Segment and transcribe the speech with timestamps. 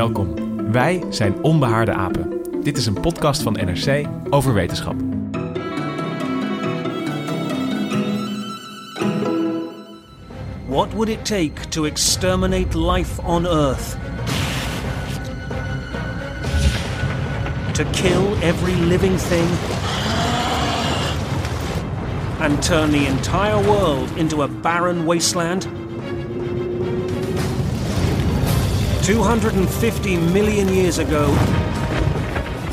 [0.00, 0.34] Welkom.
[0.72, 2.42] Wij zijn Onbehaarde Apen.
[2.62, 4.94] Dit is een podcast van NRC over wetenschap.
[10.66, 13.96] What would it take to exterminate life on Earth?
[17.72, 19.48] To kill every living thing
[22.40, 25.79] and turn the entire world into a barren wasteland?
[29.02, 31.26] 250 million years ago,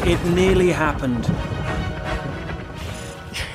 [0.06, 1.26] it nearly happened.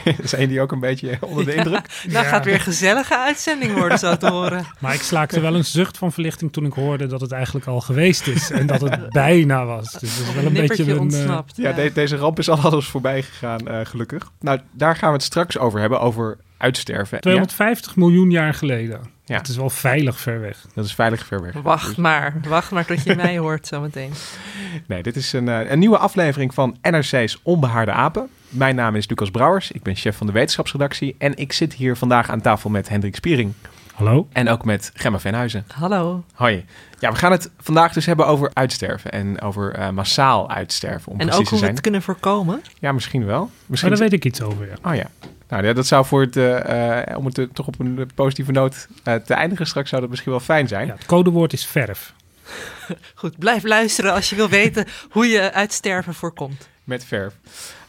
[0.22, 2.02] Zijn die ook een beetje onder de indruk?
[2.08, 4.64] Nou gaat weer een gezellige uitzending worden, zo te horen.
[4.78, 7.80] Maar ik slaakte wel een zucht van verlichting toen ik hoorde dat het eigenlijk al
[7.80, 8.50] geweest is.
[8.50, 9.92] En dat het bijna was.
[9.92, 10.90] Dus dat is wel een beetje een...
[10.94, 11.56] eh, ontsnapt.
[11.56, 14.30] Ja, de- deze ramp is al alles voorbij gegaan, eh, gelukkig.
[14.40, 17.20] Nou, daar gaan we het straks over hebben, over uitsterven.
[17.20, 19.00] 250 miljoen jaar geleden.
[19.24, 19.36] Ja.
[19.38, 20.66] Het is wel veilig ver weg.
[20.74, 21.52] Dat is veilig ver weg.
[21.62, 24.12] Wacht Dus- maar, wacht maar tot je mij hoort zometeen.
[24.86, 28.28] Nee, dit is een, eh, een nieuwe aflevering van NRC's Onbehaarde Apen.
[28.52, 31.14] Mijn naam is Lucas Brouwers, ik ben chef van de wetenschapsredactie.
[31.18, 33.52] En ik zit hier vandaag aan tafel met Hendrik Spiering
[33.94, 34.28] Hallo?
[34.32, 35.64] en ook met Gemma Venhuizen.
[35.74, 36.24] Hallo.
[36.34, 36.64] Hoi.
[36.98, 41.20] Ja, we gaan het vandaag dus hebben over uitsterven en over eh, massaal uitsterven, om
[41.20, 42.62] En precies ook te hoe we het kunnen voorkomen.
[42.78, 43.40] Ja, misschien wel.
[43.40, 44.90] Maar Misschien daar weet ik iets over, ja.
[44.90, 45.06] Oh ja.
[45.52, 48.88] Nou ja, dat zou voor het, eh, eh, om het toch op een positieve noot
[49.04, 50.86] eh, te eindigen straks, zou dat misschien wel fijn zijn.
[50.86, 50.92] ja.
[50.92, 52.14] Het codewoord is verf.
[53.14, 56.68] Goed, blijf luisteren als je wil weten hoe je uitsterven voorkomt.
[56.84, 57.34] Met verf.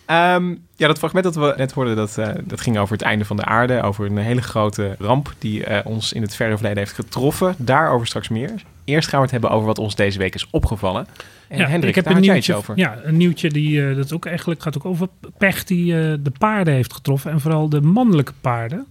[0.05, 3.25] Ehm, ja, dat fragment dat we net hoorden, dat, eh, dat ging over het einde
[3.25, 3.81] van de aarde.
[3.81, 7.55] Over een hele grote ramp die eh, ons in het verre verleden heeft getroffen.
[7.57, 8.51] Daarover straks meer.
[8.83, 11.07] Eerst gaan we het hebben over wat ons deze week is opgevallen.
[11.47, 12.77] En ja, Hendrik, ik heb daar een nieuwtje, over.
[12.77, 16.73] Ja, een nieuwtje die eh, dat ook eigenlijk gaat ook over pech die de paarden
[16.73, 17.31] heeft getroffen.
[17.31, 18.87] En vooral de mannelijke paarden.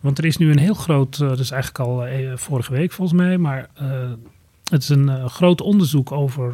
[0.00, 3.38] Want er is nu een heel groot, dat is eigenlijk al vorige week volgens mij,
[3.38, 3.68] maar
[4.70, 6.52] het is een groot onderzoek over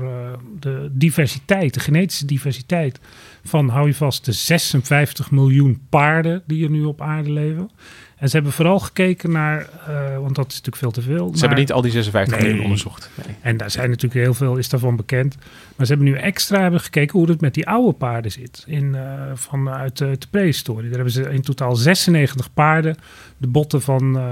[0.61, 3.01] de diversiteit, de genetische diversiteit
[3.49, 7.71] van, hou je vast, de 56 miljoen paarden die er nu op aarde leven.
[8.17, 11.31] En ze hebben vooral gekeken naar, eh, want dat is natuurlijk veel te veel.
[11.33, 12.43] Ze hebben niet al die 56 Nee.
[12.47, 13.11] miljoen onderzocht.
[13.27, 13.37] Nee.
[13.41, 15.37] En daar zijn natuurlijk heel veel, is daarvan bekend.
[15.77, 18.65] Maar ze hebben nu extra hebben gekeken hoe het met die oude paarden zit.
[18.67, 19.03] In, eh,
[19.35, 20.85] vanuit de, de prehistorie.
[20.87, 22.97] Daar hebben ze in totaal 96 paarden
[23.37, 24.25] de botten van eh,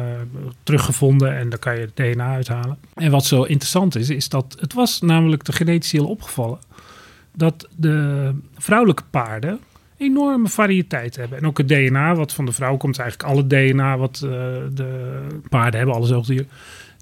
[0.62, 1.36] teruggevonden.
[1.36, 2.78] En daar kan je het DNA uithalen.
[2.94, 6.58] En wat zo interessant is, is dat het was namelijk de genetisch heel opgevallen.
[7.36, 9.60] Dat de vrouwelijke paarden
[9.96, 11.38] enorme variëteit hebben.
[11.38, 14.30] En ook het DNA wat van de vrouw komt, eigenlijk alle DNA wat eh,
[14.74, 16.48] de paarden hebben, alle zoogdieren.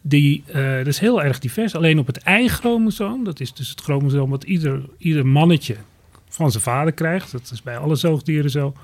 [0.02, 1.74] Die, eh, dat is heel erg divers.
[1.74, 5.76] Alleen op het ei-chromosoom, dat is dus het chromosoom wat ieder, ieder mannetje
[6.28, 7.32] van zijn vader krijgt.
[7.32, 8.74] Dat is bij alle zoogdieren zo.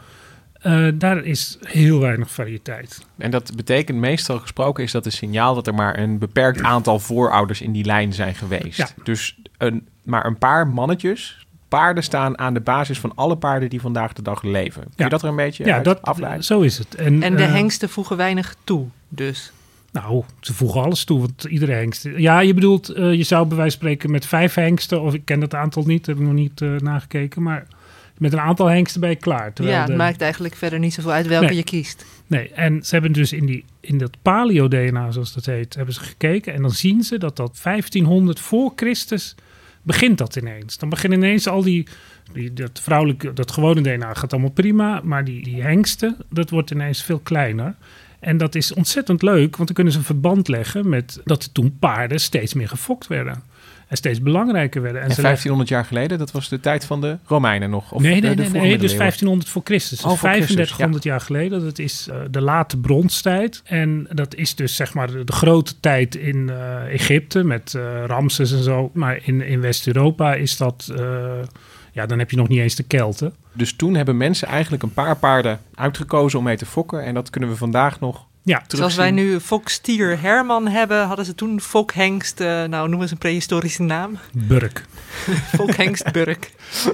[0.53, 3.07] Eh, daar is heel weinig variëteit.
[3.17, 6.99] En dat betekent meestal gesproken is dat een signaal dat er maar een beperkt aantal
[6.99, 8.77] voorouders in die lijn zijn geweest.
[8.77, 8.89] Ja.
[9.03, 13.81] Dus een, maar een paar mannetjes, paarden staan aan de basis van alle paarden die
[13.81, 14.83] vandaag de dag leven.
[14.83, 15.09] Kun je Ja.
[15.09, 16.45] dat er een beetje Ja, uit dat, afleiden?
[16.45, 16.95] zo is het.
[16.95, 19.53] En, En de eh, hengsten voegen weinig toe, dus.
[19.93, 22.09] Nou, ze voegen alles toe, want iedere hengst...
[22.17, 25.01] Ja, je bedoelt, eh, je zou bij wijze van spreken met vijf hengsten...
[25.03, 27.43] of ik ken dat aantal niet, heb ik nog niet eh, nagekeken...
[27.43, 27.67] maar
[28.19, 29.53] met een aantal hengsten ben je klaar.
[29.55, 31.57] Ja, het de- maakt eigenlijk verder niet zoveel uit welke Nee.
[31.57, 32.05] je kiest.
[32.27, 36.01] Nee, en ze hebben dus in, die, in dat paleo-DNA, zoals dat heet, hebben ze
[36.01, 36.55] gekeken.
[36.55, 39.35] En dan zien ze dat dat 1500 voor Christus
[39.89, 40.79] begint dat ineens.
[40.79, 41.87] Dan beginnen ineens al die,
[42.33, 45.01] die dat vrouwelijke, dat gewone DNA gaat allemaal prima.
[45.05, 47.75] Maar die, die hengsten, dat wordt ineens veel kleiner.
[48.21, 51.53] En dat is ontzettend leuk, want dan kunnen ze een verband leggen met dat er
[51.53, 53.43] toen paarden steeds meer gefokt werden.
[53.89, 55.03] En steeds belangrijker werden.
[55.03, 57.93] En ze leggen- 1500 jaar geleden, dat was de tijd van de Romeinen nog?
[57.93, 58.97] Of nee, nee, de nee, dus middeleeuwen?
[58.99, 60.03] 1500 voor Christus.
[60.03, 61.65] Oh, voor Christus, 3500 jaar geleden.
[61.65, 63.63] Dat is eh, de late bronstijd.
[63.65, 68.53] En dat is dus zeg maar de, grote tijd in eh, Egypte met eh, Ramses
[68.53, 68.91] en zo.
[68.93, 70.93] Maar in, in West-Europa is dat...
[71.93, 73.35] ja, dan heb je nog niet eens de Kelten.
[73.53, 77.05] Dus toen hebben mensen eigenlijk een paar paarden uitgekozen om mee te fokken.
[77.05, 81.35] En dat kunnen we vandaag nog Ja, Zoals wij nu Fokstier Herman hebben, hadden ze
[81.35, 84.19] toen Fokhengst, eh nou noemen ze een prehistorische naam.
[84.33, 84.87] Burk.
[85.57, 86.53] Fokhengstburk.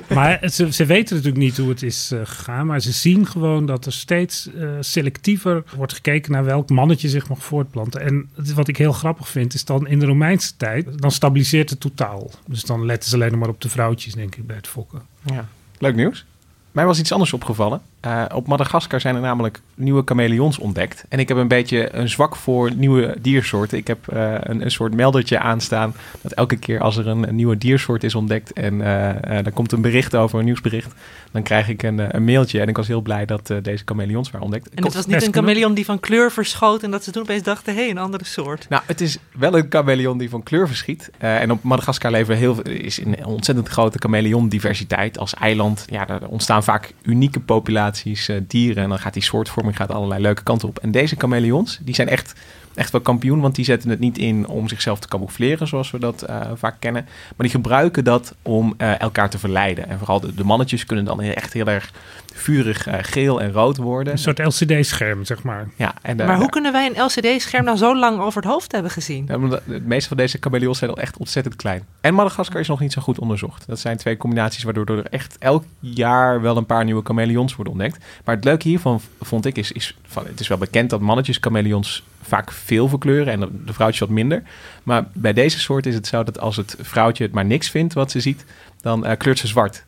[0.08, 2.66] Maar ze, ze weten natuurlijk niet hoe het is eh, gegaan.
[2.66, 7.28] Maar ze zien gewoon dat er steeds eh, selectiever wordt gekeken naar welk mannetje zich
[7.28, 8.00] mag voortplanten.
[8.00, 11.80] En wat ik heel grappig vind, is dan in de Romeinse tijd, dan stabiliseert het
[11.80, 12.30] totaal.
[12.46, 15.02] Dus dan letten ze alleen nog maar op de vrouwtjes, denk ik, bij het fokken.
[15.22, 15.48] Ja.
[15.78, 16.24] Leuk nieuws.
[16.72, 17.80] Mij was iets anders opgevallen.
[18.04, 21.04] Eh, op Madagaskar zijn er namelijk nieuwe chameleons ontdekt.
[21.08, 23.78] En ik heb een beetje een zwak voor nieuwe diersoorten.
[23.78, 25.94] Ik heb eh, een, een soort meldertje aanstaan.
[26.20, 28.52] Dat elke keer als er een, een nieuwe diersoort is ontdekt.
[28.52, 30.94] en uh, er komt een bericht over, een nieuwsbericht.
[31.30, 32.60] dan krijg ik een, een mailtje.
[32.60, 34.68] En ik was heel blij dat deze chameleons waren ontdekt.
[34.74, 36.82] En het was niet een chameleon die van kleur verschoot.
[36.82, 38.66] en dat ze toen opeens dachten: hé, hey, een andere soort.
[38.68, 41.10] Nou, het is wel een chameleon die van kleur verschiet.
[41.18, 45.18] En op Madagaskar leven heel, is een ontzettend grote chameleon-diversiteit.
[45.18, 48.82] Als eiland ja, er ontstaan vaak unieke populaties uh, dieren.
[48.82, 50.79] En dan gaat die soortvorming gaat allerlei leuke kanten op.
[50.79, 52.32] En deze chameleons, die zijn echt,
[52.74, 53.40] echt wel kampioen.
[53.40, 56.76] Want die zetten het niet in om zichzelf te camoufleren, zoals we dat uh, vaak
[56.78, 57.04] kennen.
[57.04, 59.88] Maar die gebruiken dat om uh, elkaar te verleiden.
[59.88, 61.92] En vooral de, de, mannetjes kunnen dan echt heel erg
[62.32, 64.12] vurig uh, geel en rood worden.
[64.12, 65.68] Een soort LCD-scherm, zeg maar.
[65.76, 68.90] Ja, en, maar hoe kunnen wij een LCD-scherm nou zo lang over het hoofd hebben
[68.90, 69.24] gezien?
[69.28, 71.86] Ja, de meeste van deze chameleons zijn al echt ontzettend klein.
[72.00, 73.66] En Madagaskar is nog niet zo goed onderzocht.
[73.66, 77.72] Dat zijn twee combinaties waardoor er echt elk jaar wel een paar nieuwe chameleons worden
[77.72, 78.04] ontdekt.
[78.24, 81.38] Maar het leuke hiervan vond ik is, is van, het is wel bekend dat mannetjes
[81.40, 84.42] chameleons vaak veel verkleuren en de vrouwtjes wat minder.
[84.82, 87.94] Maar bij deze soort is het zo dat als het vrouwtje het maar niks vindt
[87.94, 88.44] wat ze ziet,
[88.80, 89.84] dan uh, kleurt ze zwart.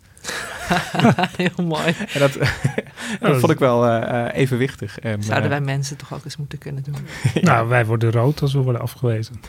[1.36, 1.94] Heel mooi.
[2.12, 2.32] En dat,
[3.20, 4.98] dat vond ik wel uh, evenwichtig.
[4.98, 6.96] En, Zouden wij mensen toch ook eens moeten kunnen doen?
[7.34, 7.40] ja.
[7.40, 9.40] Nou, wij worden rood als we worden afgewezen.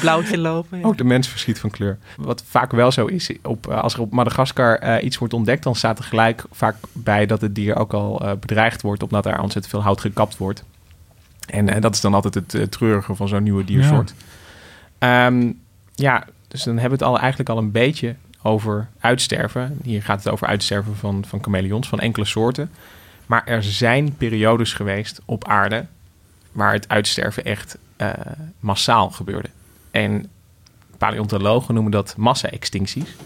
[0.00, 0.78] Blauwtje lopen.
[0.78, 0.84] Ja.
[0.84, 1.98] Ook de mens verschiet van kleur.
[2.16, 5.74] Wat vaak wel zo is, op, als er op Madagaskar uh, iets wordt ontdekt, dan
[5.74, 9.40] staat er gelijk vaak bij dat het dier ook al uh, bedreigd wordt, omdat er
[9.40, 10.64] ontzettend veel hout gekapt wordt.
[11.46, 14.14] En, en dat is dan altijd het uh, treurige van zo'n nieuwe diersoort.
[14.98, 15.26] Ja.
[15.26, 15.60] Um,
[15.94, 19.78] ja, dus dan hebben we het al eigenlijk al een beetje over uitsterven.
[19.82, 22.70] Hier gaat het over uitsterven van, van chameleons, van enkele soorten.
[23.26, 25.86] Maar er zijn periodes geweest op aarde
[26.52, 28.10] waar het uitsterven echt uh,
[28.60, 29.48] massaal gebeurde.
[29.90, 30.30] En
[30.98, 33.16] paleontologen noemen dat massa-extincties.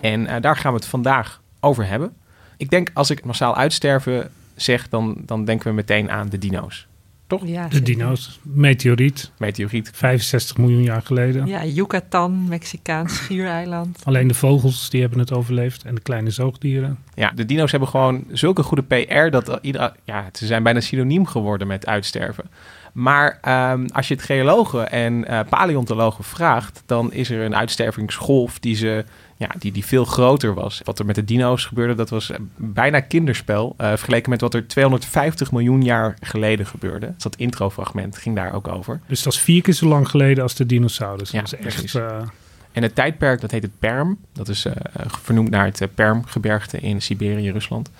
[0.00, 2.12] En uh, daar gaan we het vandaag over hebben.
[2.56, 6.86] Ik denk als ik massaal uitsterven zeg, dan, dan denken we meteen aan de dino's.
[7.28, 7.46] Toch?
[7.46, 8.40] Ja, de dino's.
[8.42, 9.30] Meteoriet.
[9.38, 9.90] Meteoriet.
[9.94, 11.46] 65 miljoen jaar geleden.
[11.46, 13.98] Ja, Yucatan, Mexicaans schiereiland.
[14.04, 16.98] Alleen de vogels die hebben het overleefd en de kleine zoogdieren.
[17.14, 21.26] Ja, de dino's hebben gewoon zulke goede PR dat ieder, ja, ze zijn bijna synoniem
[21.26, 22.44] geworden met uitsterven.
[22.92, 23.38] Maar
[23.72, 28.76] um, als je het geologen en uh, paleontologen vraagt, dan is er een uitstervingsgolf die,
[28.76, 29.04] ze,
[29.38, 30.80] ja, die, die veel groter was.
[30.84, 33.74] Wat er met de dino's gebeurde, dat was bijna kinderspel.
[33.80, 37.06] Uh, vergeleken met wat er 250 miljoen jaar geleden gebeurde.
[37.06, 39.00] Dus dat introfragment ging daar ook over.
[39.06, 41.30] Dus dat is vier keer zo lang geleden als de dinosaurus.
[41.30, 41.94] Ja, dat is echt...
[41.94, 42.20] Uh...
[42.72, 44.18] En het tijdperk, dat heet het Perm.
[44.32, 44.66] Dat is
[45.06, 47.90] vernoemd naar het Permgebergte in Siberië, Rusland.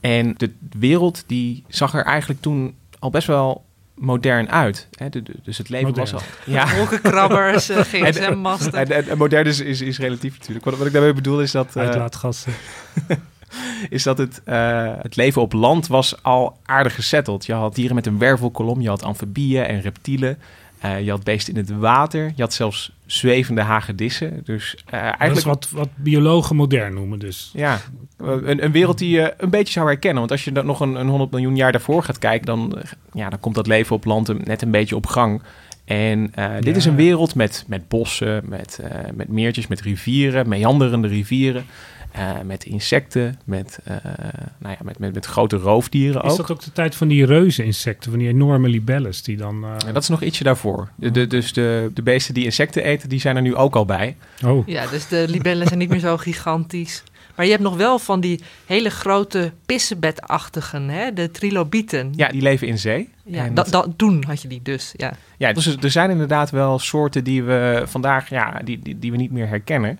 [0.00, 3.64] En de wereld die zag er eigenlijk toen al best wel
[3.98, 4.88] modern uit.
[4.92, 5.08] Hè?
[5.42, 6.10] Dus het leven modern.
[6.10, 6.28] was al...
[6.44, 6.76] Ja.
[6.76, 8.72] Wolkenkrabbers, uh, gsm-masten.
[8.78, 10.64] En, en, en, modern is, is, is, relatief natuurlijk.
[10.64, 11.76] Wat, wat ik daarmee bedoel is dat...
[11.76, 12.52] Uh, Uitlaatgassen.
[13.90, 17.46] is dat het, uh, het leven op land was al aardig gezetteld.
[17.46, 20.38] Je had dieren met een wervelkolom, je had amfibieën en reptielen.
[20.84, 22.32] Uh, je had beesten in het water.
[22.34, 24.40] Je had zelfs zwevende hagedissen.
[24.44, 25.28] Dus uh, eigenlijk...
[25.28, 27.50] Dat is wat, wat biologen modern noemen dus.
[27.54, 27.80] Ja,
[28.16, 30.18] een, een wereld die je een beetje zou herkennen.
[30.18, 32.46] Want als je dan nog een, een 100 miljoen jaar daarvoor gaat kijken...
[32.46, 32.78] dan,
[33.12, 35.42] ja, dan komt dat leven op land net een beetje op gang.
[35.84, 38.80] En uh, dit is een wereld met, met bossen, met,
[39.14, 41.64] met meertjes, met rivieren, meanderende rivieren...
[42.16, 43.94] Uh, met insecten, met, uh,
[44.58, 46.30] nou ja, met, met, met grote roofdieren is ook.
[46.30, 49.64] Is dat ook de tijd van die reuze-insecten, van die enorme libelles die dan...
[49.64, 49.70] Uh...
[49.86, 50.88] Ja, dat is nog ietsje daarvoor.
[50.94, 53.84] De, de, dus de, de beesten die insecten eten, die zijn er nu ook al
[53.84, 54.16] bij.
[54.44, 54.66] Oh.
[54.66, 57.02] Ja, dus de libellen zijn niet meer zo gigantisch.
[57.34, 61.12] Maar je hebt nog wel van die hele grote pissebedachtigen, hè?
[61.12, 62.12] de trilobieten.
[62.16, 63.08] Ja, die leven in zee.
[63.24, 65.12] Ja, en dat, dat, toen had je die dus, ja.
[65.36, 69.16] Ja, dus er zijn inderdaad wel soorten die we vandaag, ja, die, die, die we
[69.16, 69.98] niet meer herkennen.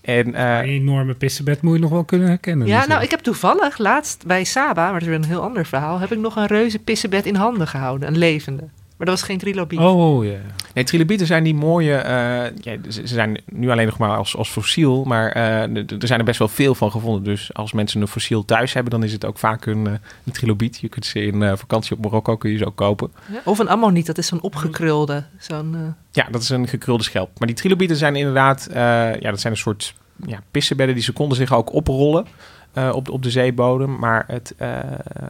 [0.00, 2.66] En, uh, een enorme pissebed moet je nog wel kunnen herkennen.
[2.66, 5.66] Ja, nou, ik heb toevallig laatst bij Saba, maar dat is weer een heel ander
[5.66, 8.68] verhaal, heb ik nog een reuze pissebed in handen gehouden, een levende.
[9.00, 9.78] Maar dat was geen trilobiet.
[9.78, 10.30] Oh, ja.
[10.30, 10.40] Yeah.
[10.74, 11.92] Nee, trilobieten zijn die mooie...
[11.92, 16.18] Uh, ja, ze zijn nu alleen nog maar als, als fossiel, maar uh, er zijn
[16.18, 17.24] er best wel veel van gevonden.
[17.24, 19.92] Dus als mensen een fossiel thuis hebben, dan is het ook vaak een, uh,
[20.24, 20.78] een trilobiet.
[20.80, 23.10] Je kunt ze in vakantie op Marokko kun je ze ook kopen.
[23.32, 25.24] Ja, of een ammoniet, dat is zo'n opgekrulde.
[25.38, 27.38] Zo'n, Ja, dat is een gekrulde schelp.
[27.38, 28.68] Maar die trilobieten zijn inderdaad...
[28.72, 29.94] ja, dat zijn een soort
[30.26, 32.26] ja, pissebedden die ze konden zich ook oprollen.
[32.72, 33.98] Eh, op, de- op de zeebodem.
[33.98, 34.68] Maar het, eh,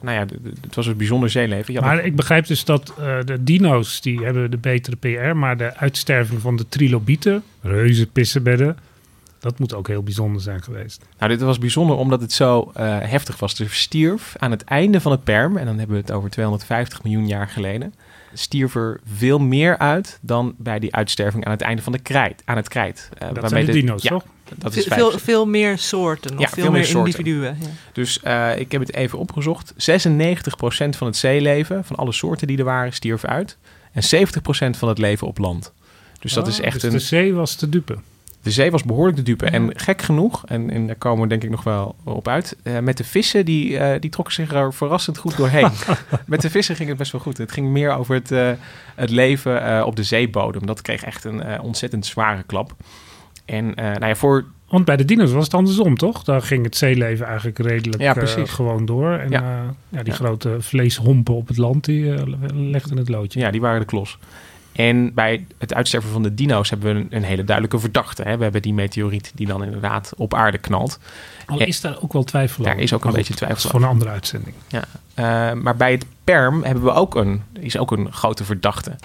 [0.03, 0.27] nou ja,
[0.61, 1.75] het was een bijzonder zeeleven.
[1.75, 5.57] Maar ook- ik begrijp dus dat eh, de dino's die hebben de betere PR, maar
[5.57, 8.77] de uitsterving van de trilobieten, reuze pissenbedden,
[9.39, 11.05] dat moet ook heel bijzonder zijn geweest.
[11.19, 13.59] Nou, dit was bijzonder omdat het zo heftig was.
[13.59, 17.03] Er stierf aan het einde van het perm, en dan hebben we het over 250
[17.03, 17.95] miljoen jaar geleden,
[18.35, 22.43] stierf er veel meer uit dan bij die uitsterving aan het einde van de krijt,
[22.45, 23.09] aan het krijt.
[23.13, 24.25] Eh, Dat waarmee zijn de de- dino's, ja, toch?
[24.59, 25.23] Dat is Veel, veel, 75.
[25.23, 27.19] veel meer soorten, of Ja, veel, veel meer soorten.
[27.19, 27.57] individuen.
[27.61, 27.67] Ja.
[27.93, 29.73] Dus eh, ik heb het even opgezocht.
[29.77, 33.57] 96% van het zeeleven, van alle soorten die er waren, stierf uit.
[33.93, 35.73] En 70% van het leven op land.
[36.21, 36.91] Dus dat Ah, is echt dus een...
[36.99, 37.99] De zee was te dupe.
[38.43, 39.47] De zee was behoorlijk de dupe.
[39.47, 42.57] En gek genoeg, en, en daar komen we denk ik nog wel op uit...
[42.63, 45.71] eh, met de vissen, die, eh, die trokken zich er verrassend goed doorheen.
[46.27, 47.39] met de vissen ging het best wel goed.
[47.39, 48.51] Het ging meer over het, eh,
[48.95, 50.67] het leven op de zeebodem.
[50.67, 52.75] Dat kreeg echt een ontzettend zware klap.
[53.45, 54.45] En nou ja, voor...
[54.69, 56.25] Want bij de dino's was het andersom, toch?
[56.25, 58.51] Daar ging het zeeleven eigenlijk redelijk Ja, precies.
[58.51, 59.13] gewoon door.
[59.13, 59.75] En Ja.
[59.89, 60.03] ja.
[60.03, 62.15] die grote vleeshompen op het land, die
[62.55, 63.41] legden het loodje.
[63.41, 64.19] Ja, die waren de klos.
[64.73, 68.23] En bij het uitsterven van de dino's hebben we een, een hele duidelijke verdachte.
[68.23, 68.37] Hè?
[68.37, 70.99] We hebben die meteoriet die dan inderdaad op aarde knalt.
[71.47, 71.65] Al Ja.
[71.65, 72.85] is daar ook wel twijfel Daar over.
[72.85, 74.55] is ook een beetje twijfel Dat is voor een andere uitzending.
[74.73, 74.83] Uh,
[75.53, 78.97] maar bij het perm hebben we ook een, is ook een grote verdachte.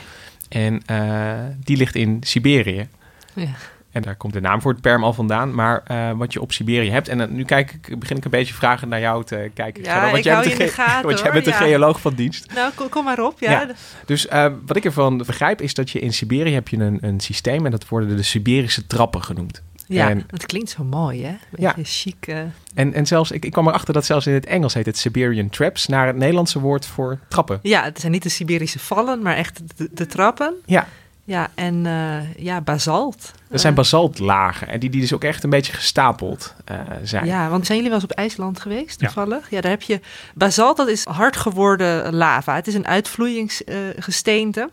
[0.50, 2.88] En uh, die ligt in Siberië.
[3.34, 3.48] Ja.
[3.95, 5.53] En daar komt de naam voor het perm al vandaan.
[5.53, 7.07] Maar uh, wat je op Siberië hebt...
[7.07, 9.83] En uh, nu kijk ik, begin ik een beetje vragen naar jou te kijken.
[9.83, 12.13] Ja, Gerda, want jij bent je de gaten, Want jij hoor, bent de geoloog van
[12.13, 12.53] dienst.
[12.53, 13.39] Nou, kom, kom maar op.
[13.39, 13.51] Ja.
[13.51, 13.67] Ja.
[14.05, 17.19] Dus uh, wat ik ervan begrijp is dat je in Siberië heb je een, een
[17.19, 17.65] systeem...
[17.65, 19.61] en dat worden de Siberische trappen genoemd.
[19.87, 21.35] Ja, En- het klinkt zo mooi, hè?
[21.55, 21.75] Ja.
[21.83, 22.27] Chic.
[22.27, 22.39] eh.
[22.73, 25.49] En, en zelfs, ik, ik kwam erachter dat zelfs in het Engels heet het Siberian
[25.49, 25.87] Traps...
[25.87, 27.59] naar het Nederlandse woord voor trappen.
[27.61, 30.53] Ja, het zijn niet de Siberische vallen, maar echt de, de trappen.
[30.65, 30.87] Ja,
[31.27, 33.32] Ja, en eh, ja, basalt.
[33.50, 34.67] dat zijn Eh, basaltlagen.
[34.67, 37.25] En die, die dus ook echt een beetje gestapeld eh, zijn.
[37.25, 39.50] Ja, want zijn jullie wel eens op IJsland geweest, toevallig?
[39.50, 40.00] Ja, daar heb je...
[40.34, 42.55] Basalt, dat is hard geworden lava.
[42.55, 44.70] Het is een uitvloeiingsgesteente.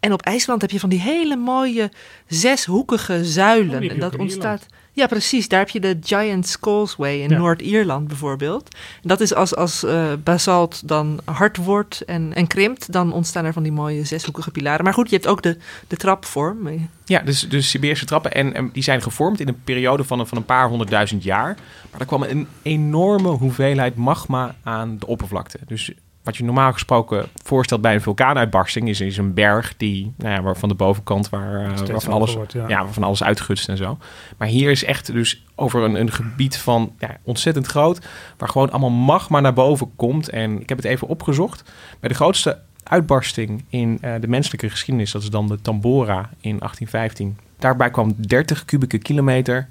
[0.00, 1.90] en op IJsland heb je van die hele mooie
[2.26, 3.82] zeshoekige zuilen.
[3.82, 4.66] Oh, en dat ontstaat...
[4.98, 5.48] Ja, precies.
[5.48, 7.38] Daar heb je de Giant's Causeway in Ja.
[7.38, 8.76] Noord-Ierland bijvoorbeeld.
[9.02, 12.92] Dat is als, als eh, basalt dan hard wordt en, en krimpt...
[12.92, 14.84] dan ontstaan er van die mooie zeshoekige pilaren.
[14.84, 16.88] Maar goed, je hebt ook de, de trapvorm.
[17.04, 18.32] Ja, dus, dus Siberische trappen.
[18.32, 21.56] En, en die zijn gevormd in een periode van, een- van een paar honderdduizend jaar.
[21.90, 25.58] Maar er kwam een enorme hoeveelheid magma aan de oppervlakte.
[25.66, 25.92] Dus
[26.28, 28.88] wat je normaal gesproken voorstelt bij een vulkaanuitbarsting...
[28.88, 32.52] is, is een berg die, nou ja, waarvan de bovenkant waar, waarvan, hoger alles, wordt,
[32.52, 32.68] ja.
[32.68, 32.84] ja.
[32.84, 33.98] waarvan alles uitgutst en zo.
[34.36, 38.06] Maar hier is echt dus over een, een gebied van ja, ontzettend groot...
[38.36, 40.28] waar gewoon allemaal magma naar boven komt.
[40.28, 41.70] En ik heb het even opgezocht.
[42.00, 45.12] Bij de grootste uitbarsting in eh, de menselijke geschiedenis...
[45.12, 47.38] dat is dan de Tambora in 1815.
[47.58, 49.68] Daarbij kwam 30 kubieke kilometer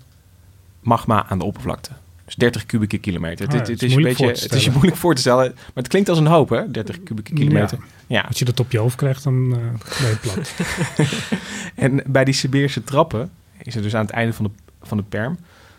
[0.82, 1.92] magma aan de oppervlakte.
[2.28, 3.48] Dus 30 kubieke kilometer.
[3.48, 5.52] Ah, het, dat het is is een beetje, het is je moeilijk voor te stellen.
[5.56, 6.72] Maar het klinkt als een hoop, hè?
[6.72, 7.78] 30 kubieke kilometer.
[8.08, 8.22] Ja.
[8.22, 10.54] Als je dat op je hoofd krijgt, dan eh ben je plat.
[11.86, 13.32] En bij die Siberische trappen
[13.64, 15.38] is er dus aan het einde van de, van de perm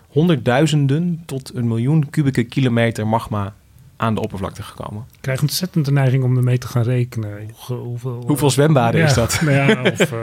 [0.08, 3.54] honderdduizenden tot een miljoen kubieke kilometer magma
[4.00, 5.04] aan de oppervlakte gekomen.
[5.12, 7.30] Ik krijg ontzettend de neiging om ermee te gaan rekenen.
[7.54, 9.40] Hoeveel, hoeveel, Hoeveel zwembaden Ja, is dat?
[9.44, 10.18] nou ja, of eh,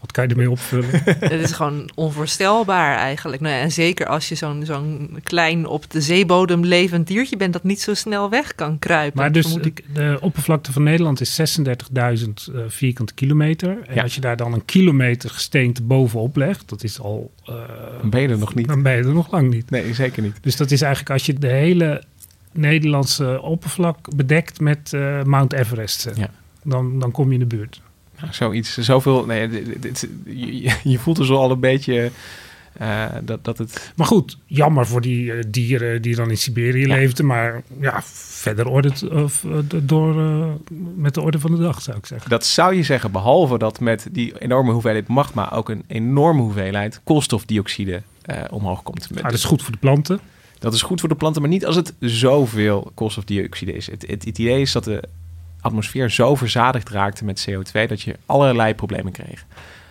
[0.00, 0.88] wat kan je ermee opvullen?
[1.04, 3.42] Het is gewoon onvoorstelbaar eigenlijk.
[3.42, 7.52] Nou ja, en zeker als je zo'n zo'n klein op de zeebodem levend diertje bent...
[7.52, 9.20] dat niet zo snel weg kan kruipen.
[9.20, 9.84] Maar dus ik.
[9.94, 11.64] de oppervlakte van Nederland is 36.000
[11.94, 13.78] eh, vierkante kilometer.
[13.86, 14.02] En Ja.
[14.02, 17.30] als je daar dan een kilometer gesteente bovenop legt, dat is al...
[17.44, 17.54] eh,
[18.00, 18.68] Dan ben je er nog niet.
[18.68, 19.70] Dan ben je er nog lang niet.
[19.70, 20.36] Nee, zeker niet.
[20.40, 22.02] Dus dat is eigenlijk als je de hele
[22.56, 26.10] Nederlandse oppervlak bedekt met eh, Mount Everest.
[26.14, 26.30] Ja.
[26.62, 27.80] Dan, dan kom je in de buurt.
[28.20, 29.24] Nou, zoiets, zoveel.
[29.26, 32.10] Nee, dit- dit- je, je voelt dus al een beetje
[32.72, 33.92] eh, dat, dat het.
[33.96, 36.94] Maar goed, jammer voor die eh, dieren die dan in Siberië Ja.
[36.94, 37.26] leefden.
[37.26, 39.44] Maar ja, verder orde het, of,
[39.82, 40.14] door,
[40.96, 42.30] met de orde van de dag, zou ik zeggen.
[42.30, 47.00] Dat zou je zeggen, behalve dat met die enorme hoeveelheid magma ook een enorme hoeveelheid
[47.04, 48.02] koolstofdioxide
[48.50, 49.10] omhoog komt.
[49.10, 50.20] Met- Ah, dat is goed voor de planten.
[50.64, 53.90] Dat is goed voor de planten, maar niet als het zoveel koolstofdioxide is.
[53.90, 55.02] Het, het, het idee is dat de
[55.60, 59.46] atmosfeer zo verzadigd raakte met CO2 dat je allerlei problemen kreeg.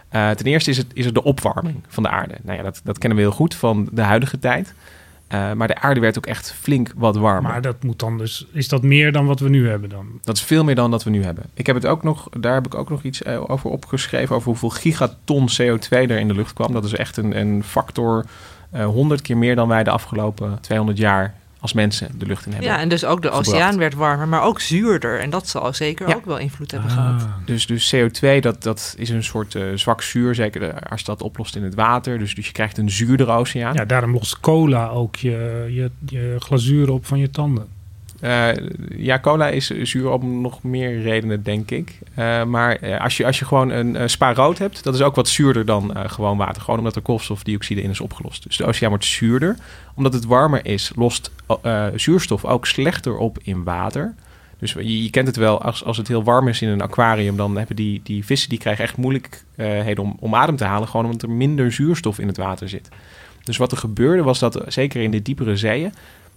[0.09, 2.35] Eh, ten eerste is het, is het de opwarming van de aarde.
[2.41, 4.73] Nou ja, dat, dat kennen we heel goed van de huidige tijd.
[5.27, 7.51] Eh, maar de aarde werd ook echt flink wat warmer.
[7.51, 10.07] Maar dat moet dan dus, is dat meer dan wat we nu hebben dan?
[10.23, 11.43] Dat is veel meer dan dat we nu hebben.
[11.53, 14.47] Ik heb het ook nog, daar heb ik ook nog iets eh, over opgeschreven, over
[14.47, 16.73] hoeveel gigaton CO2 er in de lucht kwam.
[16.73, 18.25] Dat is echt een, een factor
[18.73, 22.51] eh 100 keer meer dan wij de afgelopen 200 jaar als mensen de lucht in
[22.51, 22.69] hebben.
[22.69, 23.47] Ja, en dus ook de gebracht.
[23.49, 25.19] oceaan werd warmer, maar ook zuurder.
[25.19, 26.15] En dat zal zeker Ja.
[26.15, 26.95] ook wel invloed hebben Ah.
[26.95, 27.27] gehad.
[27.45, 31.05] Dus, dus CO2, dat, dat is een soort eh, zwak zuur, zeker eh, als je
[31.05, 32.19] dat oplost in het water.
[32.19, 33.73] Dus, dus je krijgt een zuurdere oceaan.
[33.73, 37.67] Ja, daarom lost cola ook je, je, je glazuur op van je tanden.
[38.23, 38.49] Eh,
[38.95, 41.99] ja, cola is zuur om nog meer redenen, denk ik.
[42.15, 45.01] Eh, maar eh, als, je, als je gewoon een eh, spa rood hebt, dat is
[45.01, 46.61] ook wat zuurder dan gewoon water.
[46.61, 48.43] Gewoon omdat er koolstofdioxide in is opgelost.
[48.43, 49.55] Dus de oceaan wordt zuurder.
[49.95, 51.31] Omdat het warmer is, lost
[51.95, 54.13] zuurstof ook slechter op in water.
[54.59, 57.57] Dus je, kent het wel, als, als het heel warm is in een aquarium, dan
[57.57, 60.87] hebben die, die vissen die krijgen echt moeilijkheden om, om adem te halen.
[60.87, 62.89] Gewoon omdat er minder zuurstof in het water zit.
[63.43, 65.93] Dus wat er gebeurde was dat, zeker in de diepere zeeën,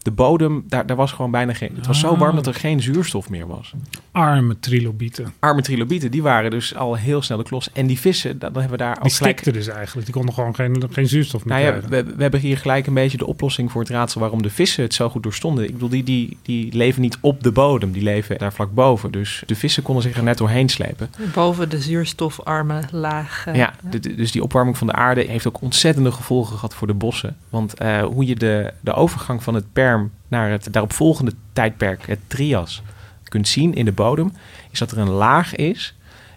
[0.06, 1.70] de bodem, daar, daar was gewoon bijna geen...
[1.76, 2.18] Het was zo Ah.
[2.18, 3.72] warm dat er geen zuurstof meer was.
[4.12, 5.32] Arme trilobieten.
[5.38, 7.72] Arme trilobieten, die waren dus al heel snel de klos.
[7.72, 9.38] En die vissen, dan hebben we daar Die gelijk...
[9.38, 10.06] stikten dus eigenlijk.
[10.06, 12.94] Die konden gewoon geen, geen zuurstof meer Nou ja, we, we hebben hier gelijk een
[12.94, 15.64] beetje de oplossing voor het raadsel waarom de vissen het zo goed doorstonden.
[15.64, 19.10] Ik bedoel, die, die, die leven niet op de bodem, die leven daar vlak boven.
[19.10, 21.10] Dus de vissen konden zich er net doorheen slepen.
[21.34, 23.46] Boven de zuurstofarme laag.
[23.52, 26.86] Ja, de- de- dus die opwarming van de aarde heeft ook ontzettende gevolgen gehad voor
[26.86, 27.36] de bossen.
[27.48, 29.95] Want eh, hoe je de, de overgang van het perm
[30.28, 32.82] naar het daaropvolgende tijdperk, het trias,
[33.28, 34.32] kunt zien in de bodem,
[34.70, 35.94] is dat er een laag is.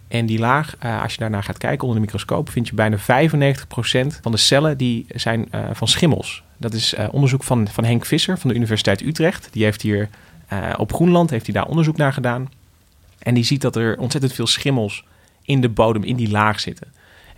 [0.07, 2.97] En die laag, eh, als je daarnaar gaat kijken onder de microscoop, vind je bijna
[2.97, 6.43] 95% van de cellen die zijn eh, van schimmels.
[6.57, 9.49] Dat is eh, onderzoek van, van Henk Visser van de Universiteit Utrecht.
[9.51, 10.09] Die heeft hier
[10.77, 12.49] op Groenland heeft hij daar onderzoek naar gedaan.
[13.19, 15.03] En die ziet dat er ontzettend veel schimmels
[15.43, 16.87] in de bodem, in die laag zitten.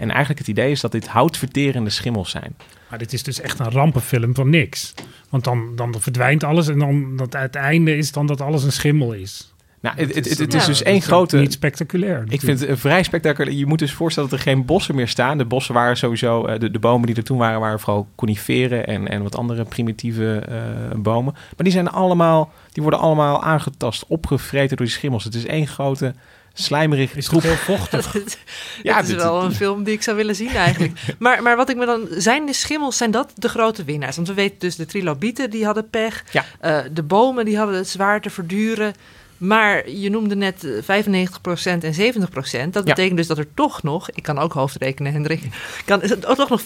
[0.01, 2.55] En eigenlijk het idee is dat dit houtverterende schimmels zijn.
[2.89, 4.93] Maar dit is dus echt een rampenfilm van niks.
[5.29, 8.71] Want dan, dan verdwijnt alles en dan dat het einde is dan dat alles een
[8.71, 9.53] schimmel is.
[9.81, 11.37] Nou, het, het, het, Dat het is ja, dus één grote...
[11.37, 12.23] Niet spectaculair.
[12.27, 13.57] Ik vind het een vrij spectaculair.
[13.57, 15.37] Je moet dus voorstellen dat er geen bossen meer staan.
[15.37, 18.87] De bossen waren sowieso, eh, de, de bomen die er toen waren, waren vooral coniferen
[18.87, 21.33] en, en wat andere primitieve eh, bomen.
[21.33, 25.23] Maar die zijn allemaal, die worden allemaal aangetast, opgevreten door die schimmels.
[25.23, 26.13] Het is één grote
[26.53, 27.41] slijmerige is troep.
[27.41, 28.13] toch heel vochtig.
[28.13, 28.37] Het
[28.83, 30.99] Ja, is dit- wel een film die ik zou willen zien eigenlijk.
[31.19, 32.07] maar, maar wat ik me dan...
[32.17, 34.15] Zijn de schimmels, zijn dat de grote winnaars?
[34.15, 36.23] Want we weten dus de trilobieten, die hadden pech.
[36.31, 36.45] Ja.
[36.59, 38.93] Eh, de bomen, die hadden het zwaar te verduren.
[39.37, 42.73] Maar je noemde net eh, 95% en 70%.
[42.73, 42.93] Dat Ja.
[42.93, 44.09] betekent dus dat er toch nog...
[44.11, 45.41] Ik kan ook hoofdrekenen, Hendrik.
[45.85, 46.65] Kan, is het ook nog 5%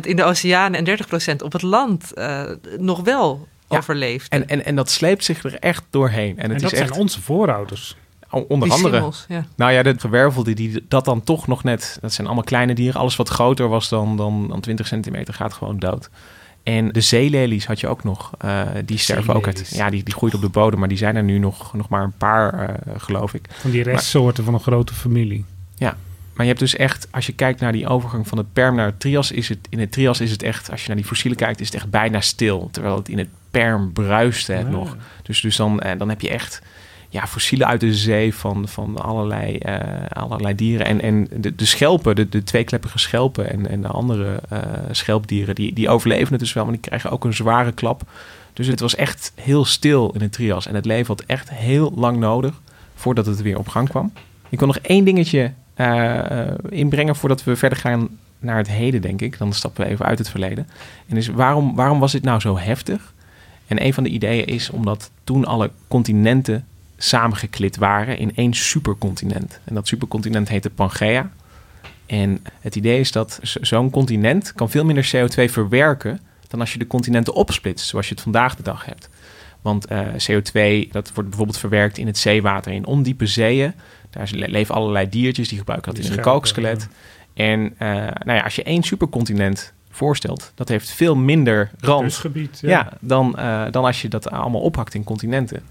[0.00, 0.98] in de oceanen en
[1.32, 2.42] 30% op het land eh,
[2.78, 3.76] nog wel Ja.
[3.76, 4.28] overleeft.
[4.32, 6.36] En, en, en dat sleept zich er echt doorheen.
[6.38, 7.96] En En het dat is echt, zijn onze voorouders.
[8.42, 8.94] Onder die andere...
[8.94, 9.46] schimmels, ja.
[9.56, 11.98] Nou ja, de gewervelde die dat dan toch nog net...
[12.00, 13.00] Dat zijn allemaal kleine dieren.
[13.00, 16.10] Alles wat groter was dan, dan, dan 20 centimeter gaat gewoon dood.
[16.62, 18.30] En de zeelelies had je ook nog.
[18.38, 19.72] Eh, die sterven ook uit.
[19.74, 20.78] Ja, die, die groeit op de bodem.
[20.78, 23.46] Maar die zijn er nu nog, nog maar een paar, eh, geloof ik.
[23.50, 25.44] Van die restsoorten van een grote familie.
[26.34, 27.08] Maar je hebt dus echt...
[27.10, 29.30] Als je kijkt naar die overgang van het perm naar het trias...
[29.32, 30.70] Is het, in het trias is het echt...
[30.70, 31.60] Als je naar die fossielen kijkt...
[31.60, 32.68] Is het echt bijna stil.
[32.70, 34.72] Terwijl het in het perm bruiste het Ja.
[34.72, 34.96] nog.
[35.22, 36.62] Dus, dus dan, eh, dan heb je echt
[37.14, 40.86] ja, fossielen uit de zee van, van allerlei, eh, allerlei dieren.
[40.86, 44.58] En, en de, de schelpen, de, de tweekleppige schelpen en, en de andere eh,
[44.90, 48.02] schelpdieren, die, die overleven het dus wel, maar die krijgen ook een zware klap.
[48.52, 50.66] Dus het was echt heel stil in het trias.
[50.66, 52.60] En het leven had echt heel lang nodig
[52.94, 54.12] voordat het weer op gang kwam.
[54.48, 59.20] Ik wil nog één dingetje eh, inbrengen voordat we verder gaan naar het heden, denk
[59.20, 59.38] ik.
[59.38, 60.68] Dan stappen we even uit het verleden.
[61.08, 63.12] En is waarom, waarom was dit nou zo heftig?
[63.66, 66.66] En een van de ideeën is omdat toen alle continenten
[67.04, 69.60] samengeklit waren in één supercontinent.
[69.64, 71.30] En dat supercontinent heette Pangea.
[72.06, 76.78] En het idee is dat zo'n continent kan veel minder CO2 verwerken dan als je
[76.78, 79.08] de continenten opsplitst, zoals je het vandaag de dag hebt.
[79.62, 83.74] Want eh, CO2, dat wordt bijvoorbeeld verwerkt in het zeewater, in ondiepe zeeën.
[84.10, 86.88] Daar le- leven allerlei diertjes, die gebruiken dat Die in een schelpen, kalkskelet.
[87.34, 87.88] En eh,
[88.24, 92.58] nou ja, als je één supercontinent voorstelt, dat heeft veel minder rand Kustgebied.
[92.62, 95.62] ja, dan, eh, dan als je dat allemaal ophakt in continenten.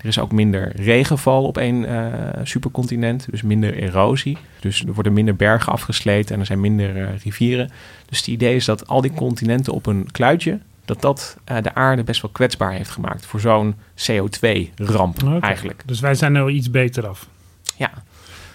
[0.00, 4.38] Er is ook minder regenval op één eh, supercontinent, dus minder erosie.
[4.60, 7.70] Dus er worden minder bergen afgesleten en er zijn minder eh, rivieren.
[8.06, 11.74] Dus het idee is dat al die continenten op een kluitje, dat dat eh, de
[11.74, 15.38] aarde best wel kwetsbaar heeft gemaakt voor zo'n CO2-ramp Oké.
[15.40, 15.82] eigenlijk.
[15.86, 17.28] Dus wij zijn nou iets beter af.
[17.76, 17.90] Ja.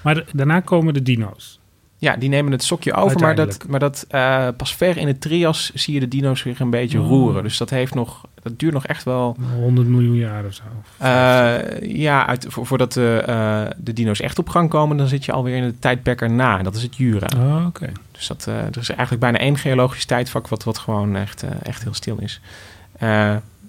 [0.02, 1.60] Maar daarna komen de dino's.
[2.06, 5.22] Ja, die nemen het sokje over, maar dat, maar dat eh, pas ver in het
[5.22, 7.08] trias zie je de dino's weer een beetje Oh.
[7.08, 7.44] roeren.
[7.44, 10.64] Dus dat, heeft nog, dat duurt nog echt wel 100 miljoen jaar of zo.
[10.98, 15.26] Eh, ja, uit, vo- voordat de, eh, de dino's echt op gang komen, dan zit
[15.26, 16.58] je alweer in het tijdperk erna.
[16.58, 17.28] En dat is het Jura.
[17.38, 17.92] Oh, Oké.
[18.12, 21.94] Dus dat, er is eigenlijk bijna één geologisch tijdvak wat, wat gewoon echt, echt heel
[21.94, 22.42] stil is.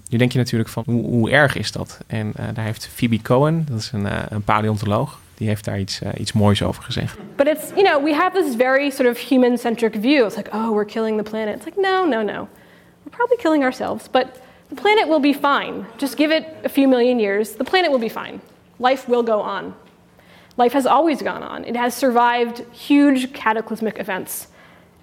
[0.09, 1.99] Nu denk je natuurlijk van, hoe, hoe erg is dat?
[2.07, 6.09] En daar heeft Phoebe Cohen, dat is een, een paleontoloog, die heeft daar iets, eh,
[6.19, 7.17] iets moois over gezegd.
[7.35, 10.25] But it's, you know, we have this very sort of human centric view.
[10.25, 11.55] It's like, oh, we're killing the planet.
[11.55, 12.47] It's like, no, no, no.
[13.03, 14.09] We're probably killing ourselves.
[14.11, 14.27] But
[14.69, 15.85] the planet will be fine.
[15.97, 18.39] Just give it a few million years, the planet will be fine.
[18.79, 19.73] Life will go on.
[20.57, 21.63] Life has always gone on.
[21.65, 24.47] It has survived huge cataclysmic events,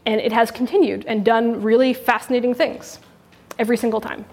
[0.04, 2.98] and it has continued and done really fascinating things
[3.56, 4.24] every single time.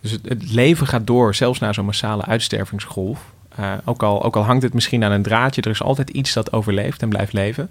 [0.00, 3.33] Dus het, het leven gaat door, zelfs na zo'n massale uitstervingsgolf.
[3.60, 6.32] Uh, ook, al, ook al hangt het misschien aan een draadje, er is altijd iets
[6.32, 7.70] dat overleeft en blijft leven.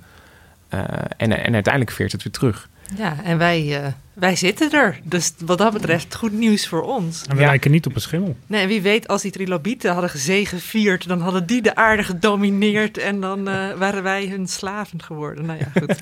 [0.74, 0.80] Uh,
[1.18, 2.70] en, en uiteindelijk veert het weer terug.
[2.98, 5.00] Ja, en wij, uh, wij zitten er.
[5.04, 7.24] Dus wat dat betreft goed nieuws voor ons.
[7.28, 7.48] En we ja.
[7.48, 8.36] lijken niet op een schimmel.
[8.48, 11.08] Nee, en wie weet, als die trilobieten hadden gezegevierd...
[11.08, 12.98] dan hadden die de aarde gedomineerd...
[12.98, 15.46] en dan uh, waren wij hun slaven geworden.
[15.46, 16.00] Nou ja, goed.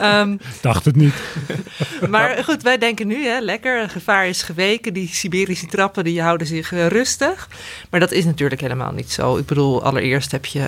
[0.00, 1.14] um, Dacht het niet.
[2.10, 4.92] maar goed, wij denken nu, hè, lekker, gevaar is geweken.
[4.92, 7.48] Die Siberische trappen die houden zich uh, rustig.
[7.90, 9.36] Maar dat is natuurlijk helemaal niet zo.
[9.36, 10.66] Ik bedoel, allereerst heb je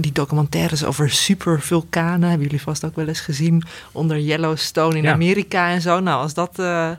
[0.00, 2.28] die documentaires over supervulkanen.
[2.28, 3.62] Hebben jullie vast ook wel eens gezien.
[3.92, 5.12] Onder Yellowstone in ja.
[5.12, 5.89] Amerika en zo.
[5.98, 6.90] Nou, als dat uh,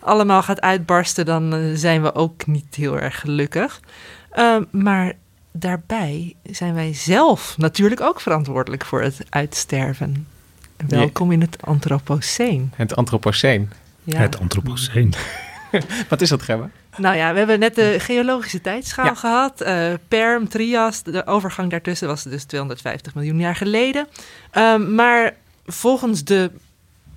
[0.00, 3.80] allemaal gaat uitbarsten, dan uh, zijn we ook niet heel erg gelukkig.
[4.34, 5.12] Uh, maar
[5.52, 10.26] daarbij zijn wij zelf natuurlijk ook verantwoordelijk voor het uitsterven.
[10.88, 12.72] Welkom in het Anthropoceen.
[12.76, 13.70] Het Anthropoceen.
[14.04, 14.18] Ja.
[14.18, 15.14] Het Anthropoceen.
[16.08, 16.70] Wat is dat, Gemma?
[16.96, 19.14] Nou ja, we hebben net de geologische tijdschaal ja.
[19.14, 19.62] gehad.
[19.62, 24.06] Uh, Perm, Trias, de overgang daartussen was dus 250 miljoen jaar geleden.
[24.52, 25.34] Um, maar
[25.66, 26.50] volgens de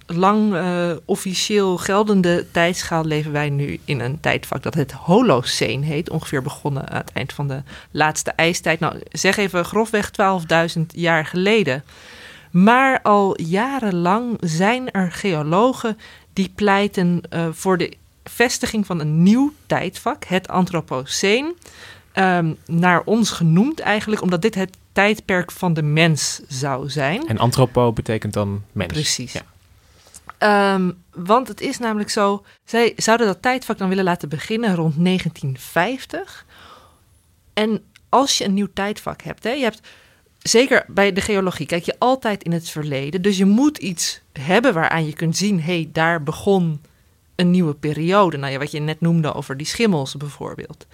[0.08, 6.10] lang uh, officieel geldende tijdschaal leven wij nu in een tijdvak dat het Holocene heet.
[6.10, 8.80] Ongeveer begonnen aan het eind van de laatste ijstijd.
[8.80, 10.12] Nou, zeg even grofweg
[10.78, 11.84] 12.000 jaar geleden.
[12.52, 15.98] Maar al jarenlang zijn er geologen
[16.34, 17.94] die pleiten uh, voor de
[18.24, 21.56] vestiging van een nieuw tijdvak, het Anthropoceen.
[22.14, 27.28] Um, naar ons genoemd eigenlijk, omdat dit het tijdperk van de mens zou zijn.
[27.28, 28.94] En antropo betekent dan mens.
[28.94, 29.34] Precies.
[29.34, 29.42] Ja.
[30.40, 34.96] Um, want het is namelijk zo, zij zouden dat tijdvak dan willen laten beginnen rond
[35.06, 36.46] 1950.
[37.54, 39.82] En als je een nieuw tijdvak hebt, hè, je hebt
[40.38, 43.22] zeker bij de geologie, kijk je altijd in het verleden.
[43.22, 46.82] Dus je moet iets hebben waaraan je kunt zien, hé, hey, daar begon
[47.36, 48.38] een nieuwe periode.
[48.38, 50.88] Nou ja, wat je net noemde over die schimmels bijvoorbeeld.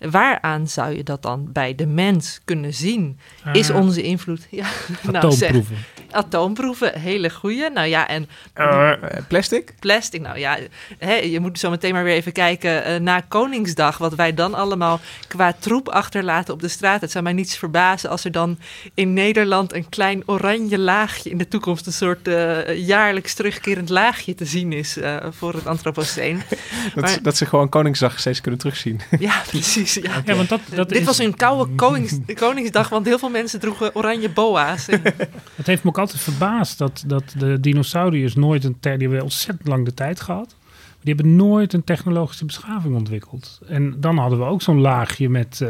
[0.00, 3.18] Waaraan zou je dat dan bij de mens kunnen zien?
[3.52, 3.76] Is Ah.
[3.76, 4.46] onze invloed.
[4.50, 4.66] Ja,
[5.12, 5.56] nou, zeg,
[6.16, 6.98] Atoomproeven.
[7.00, 7.70] hele goeie.
[7.70, 8.92] Nou ja, en Uh,
[9.28, 9.74] plastic?
[9.80, 10.20] plastic.
[10.20, 10.58] Nou ja,
[10.98, 13.98] hè, je moet zo meteen maar weer even kijken eh, na Koningsdag.
[13.98, 17.00] Wat wij dan allemaal qua troep achterlaten op de straat.
[17.00, 18.58] Het zou mij niets verbazen als er dan
[18.94, 21.86] in Nederland een klein oranje laagje in de toekomst.
[21.86, 26.42] Een soort eh, jaarlijks terugkerend laagje te zien is eh, voor het Anthropoceen.
[26.94, 29.00] Dat, Maar- dat ze gewoon Koningsdag steeds kunnen terugzien.
[29.18, 29.94] ja, precies.
[29.94, 30.22] Ja.
[30.24, 33.60] Ja, want dat, dat Dit is, was een koude konings, Koningsdag, want heel veel mensen
[33.60, 34.88] droegen oranje boa's.
[34.96, 35.02] En-
[35.54, 38.76] Het heeft me ook altijd verbaasd dat, dat de dinosauriërs nooit een.
[38.80, 40.56] Die hebben ontzettend lang de tijd gehad.
[40.58, 43.60] Maar die hebben nooit een technologische beschaving ontwikkeld.
[43.68, 45.68] En dan hadden we ook zo'n laagje met eh,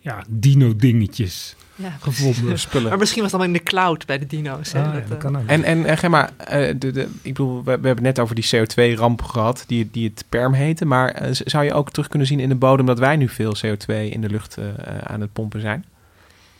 [0.00, 2.58] ja, dino-dingetjes ja, gevonden.
[2.68, 2.88] Spullen.
[2.88, 4.72] Maar misschien was het allemaal in de cloud bij de dino's.
[4.72, 5.46] hè, Ah, ja, dat, dat eh, kan ook.
[5.46, 8.34] En, en, en Gemma, eh, de, de, ik bedoel, we, we hebben het net over
[8.34, 10.84] die CO2-ramp gehad, die, die het perm heette.
[10.84, 13.94] Maar zou je ook terug kunnen zien in de bodem dat wij nu veel CO2
[13.94, 14.58] in de lucht
[15.02, 15.84] aan het pompen zijn?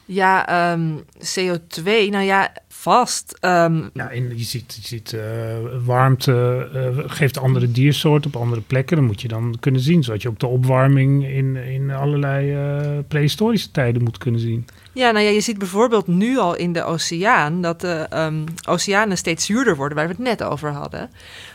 [0.07, 3.37] Ja, ehm, CO2, nou ja, vast.
[3.41, 5.23] Ehm, Ja, en je ziet, je ziet eh,
[5.85, 8.97] warmte eh, geeft andere diersoorten op andere plekken.
[8.97, 10.03] Dan moet je dan kunnen zien.
[10.03, 14.67] Zodat je ook de opwarming in, in allerlei eh, prehistorische tijden moet kunnen zien.
[14.93, 19.17] ja, nou ja, je ziet bijvoorbeeld nu al in de oceaan dat de ehm, oceanen
[19.17, 21.11] steeds zuurder worden, waar we het net over hadden.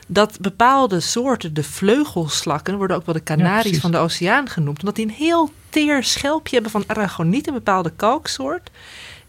[0.07, 4.79] Dat bepaalde soorten, de vleugelslakken, worden ook wel de kanaries van de oceaan genoemd.
[4.79, 8.69] Omdat die een heel teer schelpje hebben van aragoniet, een bepaalde kalksoort.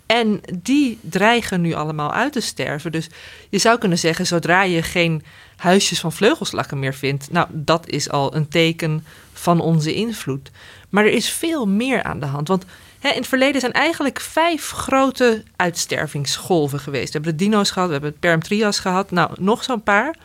[0.07, 2.93] En die dreigen nu allemaal uit te sterven.
[2.93, 3.09] Dus
[3.49, 5.23] je zou kunnen zeggen, zodra je geen
[5.57, 10.51] huisjes van vleugelslakken meer vindt, nou, dat is al een teken van onze invloed.
[10.89, 12.49] Maar er is veel meer aan de hand.
[12.49, 12.65] Want
[12.99, 17.07] hè, in het verleden zijn eigenlijk vijf grote uitstervingsgolven geweest.
[17.07, 20.17] We hebben de dino's gehad, we hebben het Perm-Trias gehad, nou, nog zo'n paar.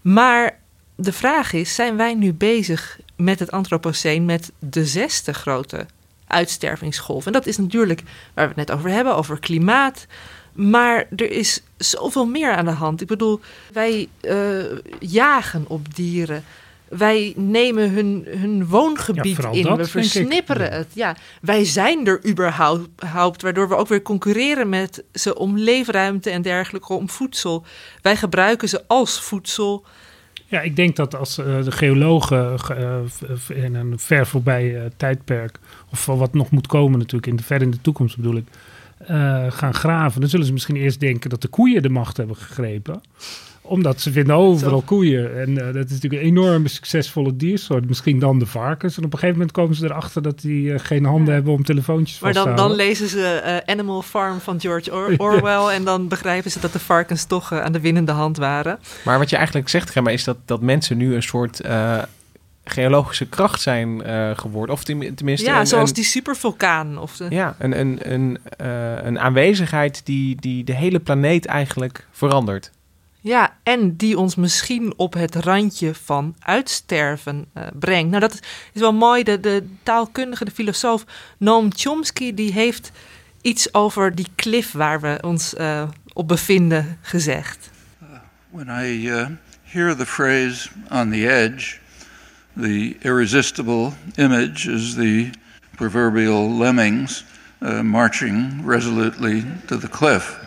[0.00, 0.58] Maar
[0.96, 5.86] de vraag is, zijn wij nu bezig met het Anthropoceen met de zesde grote
[6.26, 7.26] uitstervingsgolf?
[7.26, 8.02] En dat is natuurlijk
[8.34, 10.06] waar we het net over hebben, over klimaat.
[10.52, 13.00] Maar er is zoveel meer aan de hand.
[13.00, 13.40] Ik bedoel,
[13.72, 16.44] wij eh, jagen op dieren.
[16.88, 19.62] Wij nemen hun, hun woongebied in.
[19.62, 19.88] dat, we ik.
[19.88, 20.86] versnipperen het.
[20.92, 26.42] Ja, wij zijn er überhaupt, waardoor we ook weer concurreren met ze om leefruimte en
[26.42, 27.64] dergelijke, om voedsel.
[28.02, 29.84] Wij gebruiken ze als voedsel.
[30.52, 32.96] Ja, ik denk dat als eh, de geologen ge- eh,
[33.36, 35.58] v- in een ver voorbij eh, tijdperk,
[35.90, 38.44] of wat nog moet komen natuurlijk, in de, ver in de toekomst bedoel ik,
[38.98, 42.36] eh, gaan graven, dan zullen ze misschien eerst denken dat de koeien de macht hebben
[42.36, 43.00] gegrepen.
[43.72, 45.40] Omdat ze vinden overal koeien.
[45.40, 47.88] En eh, dat is natuurlijk een enorme succesvolle diersoort.
[47.88, 48.96] Misschien dan de varkens.
[48.96, 51.64] En op een gegeven moment komen ze erachter dat die eh, geen handen hebben om
[51.64, 52.86] telefoontjes Maar vast te dan, dan houden.
[52.86, 56.78] lezen ze eh, Animal Farm van George Or- Orwell en dan begrijpen ze dat de
[56.78, 58.78] varkens toch aan de winnende hand waren.
[59.04, 61.98] Maar wat je eigenlijk zegt, Gemma, is dat, dat mensen nu een soort eh,
[62.64, 64.74] geologische kracht zijn eh, geworden.
[64.74, 65.46] Of ten- tenminste...
[65.46, 66.98] ja, een- zoals een- die supervulkaan.
[66.98, 72.06] Of de, Ja, een, een, een, eh, een aanwezigheid die, die de hele planeet eigenlijk
[72.10, 72.70] verandert.
[73.24, 78.08] Ja, en die ons misschien op het randje van uitsterven eh, brengt.
[78.08, 78.40] Nou, dat
[78.72, 79.22] is wel mooi.
[79.22, 81.04] De, de taalkundige, de filosoof
[81.38, 82.92] Noam Chomsky, die heeft
[83.40, 85.82] iets over die klif waar we ons eh,
[86.12, 87.70] op bevinden gezegd.
[88.50, 89.26] When I uh,
[89.62, 91.78] hear the phrase on the edge,
[92.56, 95.30] the irresistible image is the
[95.76, 97.24] proverbial lemmings
[97.60, 100.41] uh, marching resolutely to the cliff.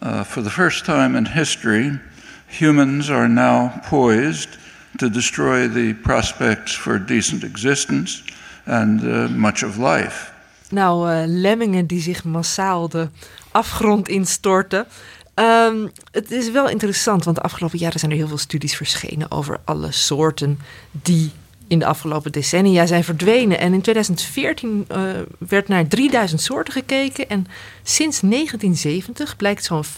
[0.00, 1.98] Uh, for the first time in history,
[2.46, 4.48] humans are now poised
[4.96, 8.22] to destroy the prospects for decent existence
[8.66, 10.30] and uh, much of life.
[10.70, 13.08] Nou, eh, lemmingen die zich massaal de
[13.50, 14.86] afgrond instorten.
[15.34, 19.30] Ehm, het is wel interessant, want de afgelopen jaren zijn er heel veel studies verschenen
[19.30, 20.58] over alle soorten
[20.90, 21.32] die
[21.72, 23.58] in de afgelopen decennia zijn verdwenen.
[23.58, 25.02] En in 2014 eh,
[25.38, 27.28] werd naar 3000 soorten gekeken.
[27.28, 27.46] En
[27.82, 29.88] sinds 1970 blijkt zo'n 50%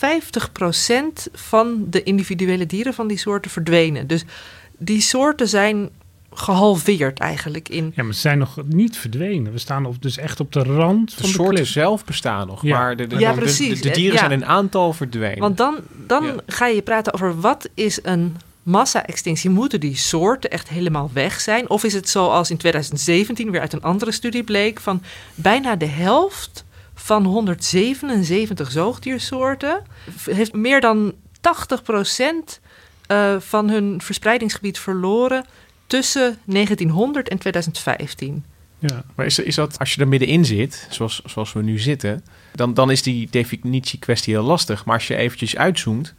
[1.32, 4.06] van de individuele dieren van die soorten verdwenen.
[4.06, 4.24] Dus
[4.78, 5.88] die soorten zijn
[6.32, 9.52] gehalveerd eigenlijk in Ja, maar ze zijn nog niet verdwenen.
[9.52, 12.62] We staan op, dus echt op de rand De van de soorten zelf bestaan nog,
[12.62, 12.78] Ja.
[12.78, 13.80] maar de, de, Ja, de- precies.
[13.80, 14.18] de, de dieren Ja.
[14.18, 15.38] zijn een aantal verdwenen.
[15.38, 16.34] Want dan, dan Ja.
[16.46, 19.50] ga je praten over wat is een massa-extinctie.
[19.50, 21.70] Moeten die soorten echt helemaal weg zijn?
[21.70, 24.80] Of is het zoals in 2017 weer uit een andere studie bleek...
[24.80, 25.02] van
[25.34, 29.82] bijna de helft van 177 zoogdiersoorten...
[30.30, 31.14] heeft meer dan 80%
[33.06, 35.44] eh, van hun verspreidingsgebied verloren...
[35.86, 38.44] tussen 1900 en 2015.
[38.78, 39.04] Ja.
[39.14, 42.24] Maar is, is dat, als je er middenin zit, zoals, zoals we nu zitten,
[42.54, 44.84] dan, dan is die definitiekwestie heel lastig.
[44.84, 46.14] Maar als je eventjes uitzoomt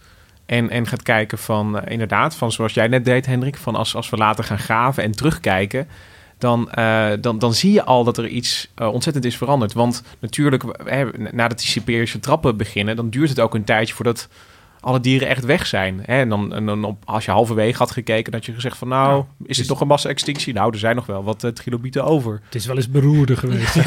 [0.45, 3.95] en, en gaat kijken van, eh, inderdaad, van zoals jij net deed, Hendrik, van als,
[3.95, 5.87] als we later gaan graven en terugkijken,
[6.37, 9.73] dan, eh, dan, dan zie je al dat er iets eh, ontzettend is veranderd.
[9.73, 10.63] Want natuurlijk,
[11.31, 14.27] nadat die Siberische trappen beginnen, dan duurt het ook een tijdje voordat
[14.85, 15.99] alle dieren echt weg zijn.
[16.01, 16.19] Hè?
[16.19, 19.15] En dan, en dan op, als je halverwege had gekeken, dat je gezegd van nou,
[19.15, 20.53] Ja, is het dus- toch een massa-extinctie?
[20.53, 22.41] Nou, er zijn nog wel wat uh, trilobieten over.
[22.45, 23.77] Het is wel eens beroerder geweest.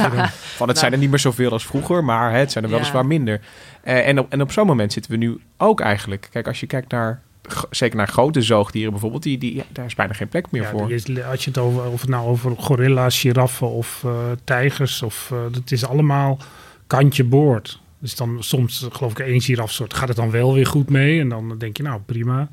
[0.57, 2.77] Van het zijn er niet meer zoveel als vroeger, maar hè, het zijn er Ja.
[2.77, 3.41] weliswaar minder.
[3.83, 6.29] Eh, en, op, en op zo'n moment zitten we nu ook eigenlijk.
[6.33, 7.23] Kijk, als je kijkt naar,
[7.71, 10.69] zeker naar grote zoogdieren bijvoorbeeld, die, die, ja, daar is bijna geen plek meer Ja,
[10.71, 10.93] voor.
[10.93, 14.11] is- als je het over, of het nou over gorilla's, giraffen of eh,
[14.45, 16.39] tijgers, of, eh, dat is allemaal
[16.87, 17.81] kantje boord.
[17.99, 21.21] Dus dan soms, eh, geloof ik, één girafsoort gaat het dan wel weer goed mee.
[21.21, 22.49] En dan denk je, nou prima.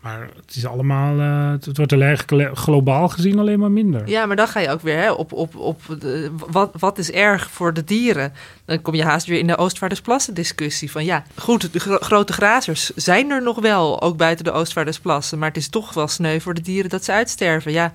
[0.00, 4.08] Maar het is allemaal, eh, het wordt alleen gele- globaal gezien alleen maar minder.
[4.08, 7.10] Ja, maar dan ga je ook weer hè, op, op, op de, wat, wat is
[7.10, 8.32] erg voor de dieren.
[8.64, 10.90] Dan kom je haast weer in de Oostvaardersplassen discussie.
[10.90, 15.38] Van ja, goed, de gro- grote grazers zijn er nog wel, ook buiten de Oostvaardersplassen.
[15.38, 17.72] Maar het is toch wel sneu voor de dieren dat ze uitsterven.
[17.72, 17.92] Ja,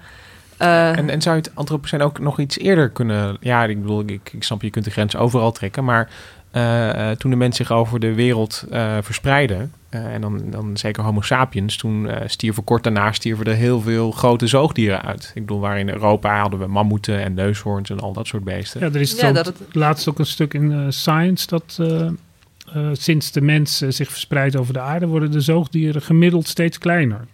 [0.57, 3.37] eh, En, en zou het antropoceen ook nog iets eerder kunnen...
[3.39, 5.83] Ja, ik bedoel, ik, ik snap, je kunt de grens overal trekken.
[5.83, 6.09] Maar
[6.55, 9.67] eh, eh, toen de mens zich over de wereld eh verspreidde...
[9.89, 11.77] eh, en dan, dan zeker homo sapiens...
[11.77, 15.31] toen eh, stierven kort daarna stierven er heel veel grote zoogdieren uit.
[15.33, 17.89] Ik bedoel, waar in Europa hadden we mammoeten en neushoorns...
[17.89, 18.79] en al dat soort beesten.
[18.79, 22.01] Ja, er is Ja, zo dat het- laatst ook een stuk in Science dat eh,
[22.05, 27.25] eh, sinds de mens zich verspreidt over de aarde, worden de zoogdieren gemiddeld steeds kleiner.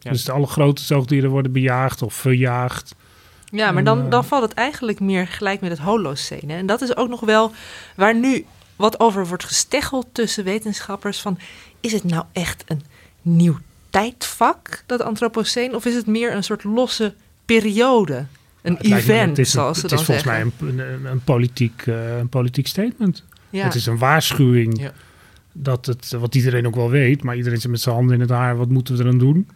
[0.00, 0.10] Ja.
[0.10, 2.94] Dus de alle grote zoogdieren worden bejaagd of verjaagd.
[3.50, 6.52] Ja, maar En, dan, dan valt het eigenlijk meer gelijk met het Holocene.
[6.52, 7.52] En dat is ook nog wel
[7.96, 8.44] waar nu
[8.78, 11.20] wat over wordt gesteggeld tussen wetenschappers.
[11.20, 11.38] Van,
[11.80, 12.82] is het nou echt een
[13.22, 13.58] nieuw
[13.90, 15.74] tijdvak, dat Anthropoceen?
[15.74, 17.14] Of is het meer een soort losse
[17.44, 18.24] periode?
[18.62, 20.52] Een Het me- event, het is, zoals ze het dan is volgens zeggen.
[20.60, 23.24] mij een, een, een politiek, eh, een politiek statement.
[23.50, 23.64] ja.
[23.64, 24.92] Het is een waarschuwing Ja.
[25.52, 28.30] dat het, wat iedereen ook wel weet, maar iedereen zit met zijn handen in het
[28.30, 29.48] haar, wat moeten we eraan doen?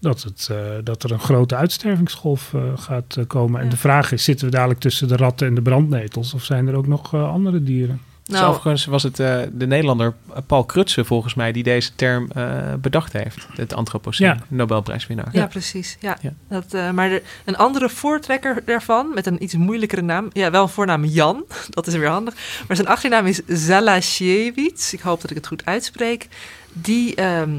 [0.00, 3.60] Dat, het, eh, dat er een grote uitstervingsgolf eh, gaat komen.
[3.60, 6.34] En de vraag is, zitten we dadelijk tussen de ratten en de brandnetels?
[6.34, 8.00] Of zijn er ook nog andere dieren?
[8.30, 10.14] Dus Nou, overigens was het eh, de Nederlander
[10.46, 11.52] Paul Krutse volgens mij...
[11.52, 13.46] die deze term eh, bedacht heeft.
[13.56, 14.38] Het antropoceen, Ja.
[14.48, 15.28] Nobelprijswinnaar.
[15.32, 15.96] Ja, precies.
[16.00, 16.18] Ja.
[16.20, 16.32] Ja.
[16.48, 20.28] Dat, eh, maar de- een andere voortrekker daarvan, met een iets moeilijkere naam.
[20.32, 22.34] Ja, wel een voornaam Jan, dat is weer handig.
[22.68, 24.92] Maar zijn achternaam is Zalasiewicz.
[24.92, 26.28] Ik hoop dat ik het goed uitspreek.
[26.72, 27.50] Die ehm,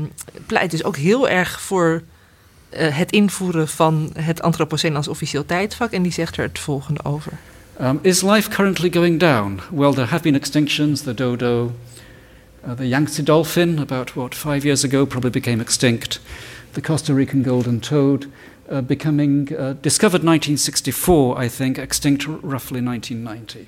[0.45, 2.01] pleit dus ook heel erg voor
[2.69, 5.91] eh, het invoeren van het antropoceen als officieel tijdvak.
[5.91, 7.31] En die zegt er het volgende over.
[7.81, 9.63] Um, is life currently going down?
[9.71, 11.73] Well, there have been extinctions, the dodo,
[12.63, 16.19] Uh, the Yangtze dolphin, about what, five years ago, probably became extinct.
[16.73, 18.31] The Costa Rican golden toad,
[18.69, 23.67] uh, becoming uh, discovered 1964, I think, extinct roughly 1990.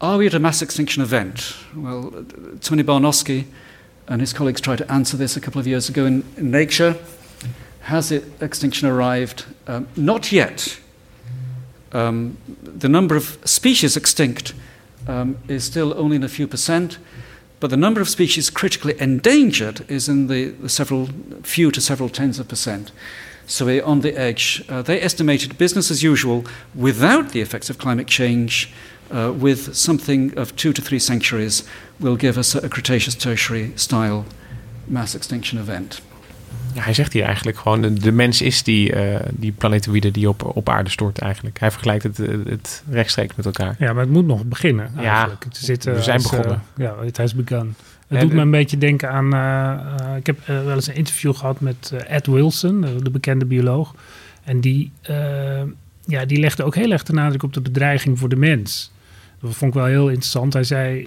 [0.00, 1.54] Are we at a mass extinction event?
[1.76, 2.24] Well,
[2.62, 3.44] Tony Barnowski
[4.08, 6.96] and his colleagues tried to answer this a couple of years ago in, in Nature.
[7.80, 9.44] Has it, extinction arrived?
[9.66, 10.80] Um, not yet.
[11.92, 14.54] Um, the number of species extinct
[15.06, 16.98] um, is still only in a few percent,
[17.60, 21.08] but the number of species critically endangered is in the, the several
[21.42, 22.92] few to several tens of percent.
[23.46, 24.64] So we're on the edge.
[24.68, 28.72] Uh, they estimated business as usual without the effects of climate change,
[29.10, 31.64] uh, with something of two to three centuries,
[32.00, 34.24] will give us a Cretaceous Tertiary style
[34.88, 36.00] mass extinction event.
[36.74, 40.28] Ja, hij zegt hier eigenlijk gewoon, de, de mens is die, uh, die planetoïde die
[40.28, 41.60] op, op aarde stort eigenlijk.
[41.60, 43.76] Hij vergelijkt het, het rechtstreeks met elkaar.
[43.78, 45.42] Ja, maar het moet nog beginnen eigenlijk.
[45.42, 46.62] Ja, het zit, we zijn als, begonnen.
[46.76, 47.74] Uh, ja, het has begun.
[48.06, 49.34] Het doet me een beetje denken aan...
[49.34, 53.94] Uh, ik heb wel eens een interview gehad met Ed Wilson, de bekende bioloog.
[54.44, 54.92] En die,
[56.04, 58.92] ja, die legde ook heel erg de nadruk op de bedreiging voor de mens.
[59.40, 60.52] Dat vond ik wel heel interessant.
[60.52, 61.04] Hij zei,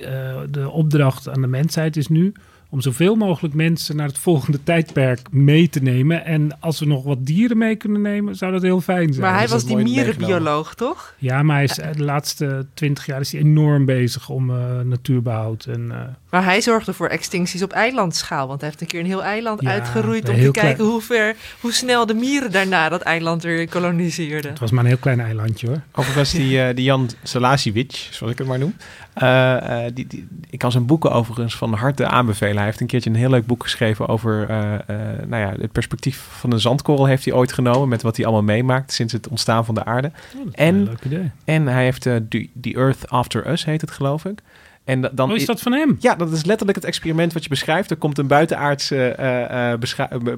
[0.49, 2.33] de opdracht aan de mensheid is nu
[2.75, 6.25] om zoveel mogelijk mensen naar het volgende tijdperk mee te nemen.
[6.25, 9.25] En als we nog wat dieren mee kunnen nemen, zou dat heel fijn zijn.
[9.25, 11.13] Maar hij was die mierenbioloog, toch?
[11.17, 15.65] Ja, maar hij is, de laatste twintig jaar is hij enorm bezig om uh, natuurbehoud.
[15.65, 16.01] En, uh,
[16.35, 18.47] maar hij zorgde voor extincties op eilandschaal.
[18.47, 21.35] Want hij heeft een keer een heel eiland Ja, uitgeroeid om te kijken hoe, ver,
[21.59, 24.51] hoe snel de mieren daarna dat eiland weer koloniseerden.
[24.51, 25.81] het was maar een heel klein eilandje hoor.
[25.93, 28.75] Overigens, die, eh, die Jan Salasiewicz, zoals ik het maar noem.
[29.13, 32.55] eh, eh, die, die, ik kan zijn boeken overigens van harte aanbevelen.
[32.55, 34.79] Hij heeft een keertje een heel leuk boek geschreven over eh, eh,
[35.27, 37.87] nou ja, het perspectief van een zandkorrel heeft hij ooit genomen.
[37.89, 40.11] Met wat hij allemaal meemaakt sinds het ontstaan van de aarde.
[40.51, 41.31] En- Een leuk idee.
[41.45, 44.39] En hij heeft The Earth After Us, heet het geloof ik.
[44.85, 45.95] En da- dan Oh, is dat van hem?
[45.99, 47.91] Ja, dat is letterlijk het experiment wat je beschrijft.
[47.91, 49.79] Er komt een buitenaardse, eh, eh, eh,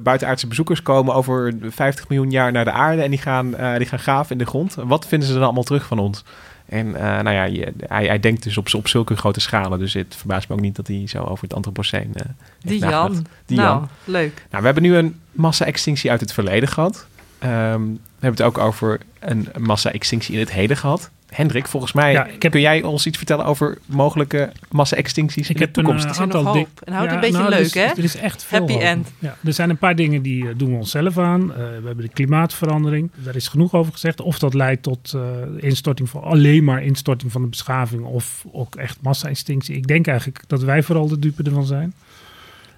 [0.02, 3.02] buitenaardse bezoekers komen over 50 miljoen jaar naar de aarde.
[3.02, 4.74] En die gaan, eh, die gaan graven in de grond.
[4.74, 6.24] Wat vinden ze dan allemaal terug van ons?
[6.66, 9.78] En eh, nou ja, je- hij, hij denkt dus op, op zulke grote schalen.
[9.78, 12.28] Dus het verbaast me ook niet dat hij zo over het Anthropoceen eh heeft
[12.68, 13.12] Die nagedacht.
[13.14, 13.26] Jan.
[13.46, 13.88] Die nou, Jan.
[14.04, 14.32] leuk.
[14.50, 17.06] Nou, we hebben nu een massa-extinctie uit het verleden gehad.
[17.38, 21.10] Ehm, we hebben het ook over een massa-extinctie in het heden gehad.
[21.28, 25.56] Hendrik, volgens mij Ja, heb- kun jij ons iets vertellen over mogelijke massa-extincties in Ik
[25.58, 26.04] de heb een toekomst?
[26.06, 26.68] uh, Er aantal hoop.
[26.84, 27.80] En houdt een beetje er leuk, is, hè?
[27.82, 28.82] Er is echt veel Happy hoop.
[28.82, 29.08] end.
[29.18, 31.40] Ja, er zijn een paar dingen die uh, doen we onszelf aan.
[31.42, 33.10] Uh, we hebben de klimaatverandering.
[33.14, 34.20] Daar is genoeg over gezegd.
[34.20, 35.22] Of dat leidt tot uh,
[35.56, 39.76] instorting van alleen maar instorting van de beschaving of ook echt massa-extinctie.
[39.76, 41.94] Ik denk eigenlijk dat wij vooral de dupe ervan zijn.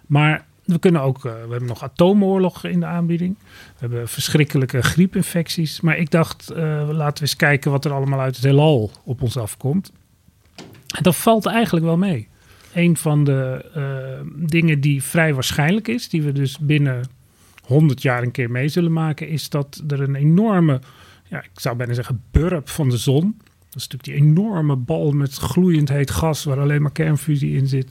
[0.07, 3.37] Maar we kunnen ook, uh, we hebben nog atoomoorlog in de aanbieding.
[3.39, 5.81] We hebben verschrikkelijke griepinfecties.
[5.81, 6.57] Maar ik dacht, uh,
[6.91, 9.93] laten we eens kijken wat er allemaal uit het heelal op ons afkomt.
[10.97, 12.29] En dat valt eigenlijk wel mee.
[12.75, 17.05] Een van de uh, dingen die vrij waarschijnlijk is, die we dus binnen
[17.65, 20.81] 100 jaar een keer mee zullen maken, is dat er een enorme,
[21.29, 23.35] ja, ik zou bijna zeggen, burp van de zon.
[23.39, 27.67] Dat is natuurlijk die enorme bal met gloeiend heet gas waar alleen maar kernfusie in
[27.67, 27.91] zit.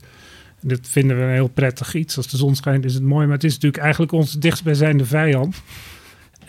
[0.61, 2.17] Dat vinden we een heel prettig iets.
[2.17, 5.61] Als de zon schijnt is het mooi, maar het is natuurlijk eigenlijk onze dichtstbijzijnde vijand.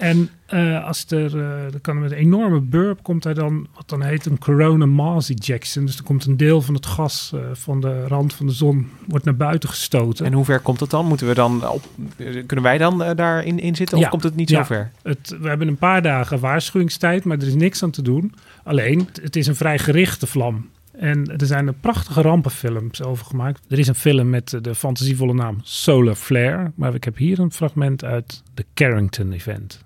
[0.00, 3.88] En uh, als er, uh, er kan met een enorme burp komt er dan wat
[3.88, 5.86] dan heet een corona mass ejection.
[5.86, 8.88] Dus er komt een deel van het gas uh, van de rand van de zon
[9.06, 10.26] wordt naar buiten gestoten.
[10.26, 11.06] En hoe ver komt het dan?
[11.06, 11.84] Moeten we dan op,
[12.16, 14.56] kunnen wij dan daarin in zitten of ja, komt het niet ja.
[14.56, 14.90] zo ver?
[15.02, 18.34] Het, we hebben een paar dagen waarschuwingstijd, maar er is niks aan te doen.
[18.64, 20.68] Alleen, het is een vrij gerichte vlam.
[21.00, 23.60] En er zijn er prachtige rampenfilms over gemaakt.
[23.68, 26.72] Er is een film met de fantasievolle naam Solar Flare.
[26.74, 29.84] Maar ik heb hier een fragment uit de Carrington Event.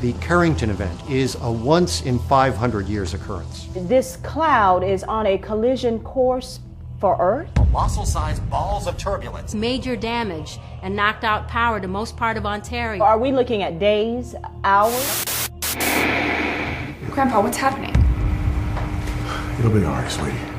[0.00, 3.86] The Carrington event is a once in 500 years occurrence.
[3.88, 6.58] This cloud is on a collision course
[6.98, 7.52] for Earth.
[7.54, 9.56] Colossal sized balls of turbulence.
[9.56, 13.04] Major damage and knocked out power to most part of Ontario.
[13.04, 15.24] Are we looking at days, hours?
[17.10, 17.94] Grandpa, what's happening?
[19.58, 20.51] It'll be alright, sweetie.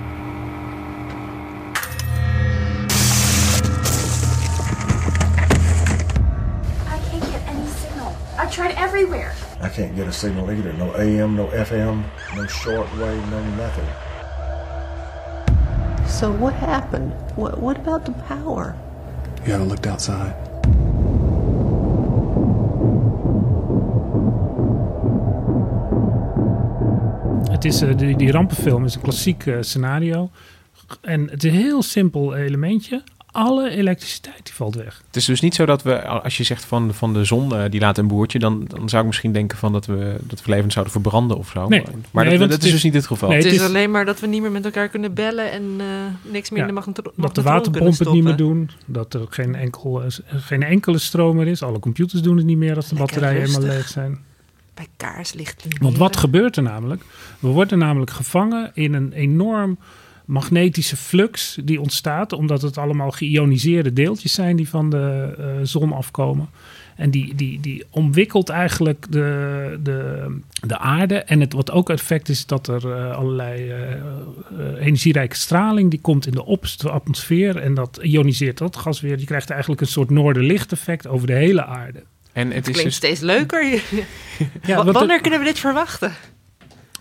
[8.49, 8.67] Signal.
[8.67, 9.33] I've tried everywhere.
[9.61, 10.73] I can't get a signal either.
[10.73, 12.03] No AM, no FM,
[12.35, 13.87] no shortwave, no nothing.
[16.07, 17.13] So what happened?
[17.35, 18.75] What, what about the power?
[19.45, 20.35] You haven't looked outside.
[27.51, 30.29] Het is, uh, die, die rampenfilm is een klassiek uh, scenario.
[31.01, 33.03] En het is een heel simpel elementje.
[33.33, 35.01] Alle elektriciteit die valt weg.
[35.07, 37.69] Het is dus niet zo dat we, als je zegt van, van de zon eh,
[37.69, 40.51] die laat een boertje, dan, dan zou ik misschien denken van dat we, dat we
[40.51, 41.67] levend zouden verbranden of zo.
[41.67, 41.83] Nee.
[42.11, 43.29] maar Nee, dat, is is- dus niet het geval.
[43.29, 45.51] Nee, Het het is is- alleen maar dat we niet meer met elkaar kunnen bellen
[45.51, 45.85] en eh,
[46.31, 48.69] niks meer Ja, in de magnetro- Dat de magnetron waterpomp het niet meer doen.
[48.85, 51.61] Dat er geen, enkel, eh, geen enkele stroom meer is.
[51.63, 54.19] Alle computers doen het niet meer als de Lekker batterijen helemaal leeg zijn.
[54.73, 55.65] Bij kaarslicht.
[55.79, 57.03] Want wat gebeurt er namelijk?
[57.39, 59.77] We worden namelijk gevangen in een enorm
[60.25, 65.91] magnetische flux die ontstaat, omdat het allemaal geïoniseerde deeltjes zijn die van de eh, zon
[65.91, 66.49] afkomen.
[66.95, 70.27] En die, die, die omwikkelt eigenlijk de, de,
[70.67, 71.15] de aarde.
[71.15, 73.99] En het, wat ook effect is dat er eh, allerlei eh, eh,
[74.79, 77.57] energierijke straling die komt in de opperste atmosfeer.
[77.57, 79.19] En dat ioniseert dat gas weer.
[79.19, 82.03] Je krijgt eigenlijk een soort noorderlicht-effect over de hele aarde.
[82.33, 83.81] En het Het is klinkt dus, steeds leuker.
[84.65, 86.11] Ja, Wanneer er- kunnen we dit verwachten?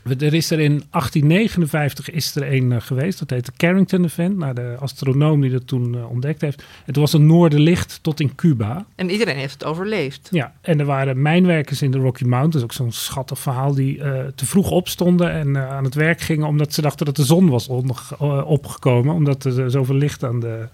[0.04, 3.18] Er is er in 1859 is er een eh, geweest.
[3.18, 4.36] Dat heet de Carrington Event.
[4.36, 6.62] Naar de astronoom die dat toen eh, ontdekt heeft.
[6.84, 8.84] Het was een noorderlicht tot in Cuba.
[8.94, 10.28] En iedereen heeft het overleefd.
[10.30, 12.64] Ja, en er waren mijnwerkers in de Rocky Mountains.
[12.64, 13.74] Ook zo'n schattig verhaal.
[13.74, 16.46] Die eh, te vroeg opstonden en eh, aan het werk gingen.
[16.46, 17.96] Omdat ze dachten dat de zon was onder,
[18.44, 19.14] opgekomen.
[19.14, 20.68] Omdat er zoveel licht aan de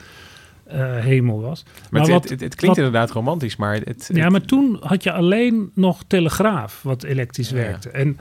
[0.64, 1.64] eh, hemel was.
[1.90, 5.02] maar het, wat- het, het klinkt wat- inderdaad romantisch, maar het, ja, maar toen had
[5.02, 7.54] je alleen nog telegraaf wat elektrisch Ja.
[7.54, 7.90] werkte.
[7.90, 8.18] En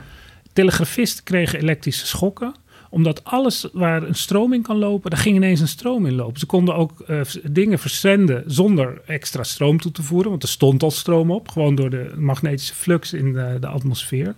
[0.58, 2.54] telegrafisten kregen elektrische schokken
[2.90, 6.40] omdat alles waar een stroom in kan lopen, daar ging ineens een stroom in lopen.
[6.40, 10.82] Ze konden ook eh, dingen verzenden zonder extra stroom toe te voeren, want er stond
[10.82, 14.34] al stroom op, gewoon door de magnetische flux in de, de atmosfeer.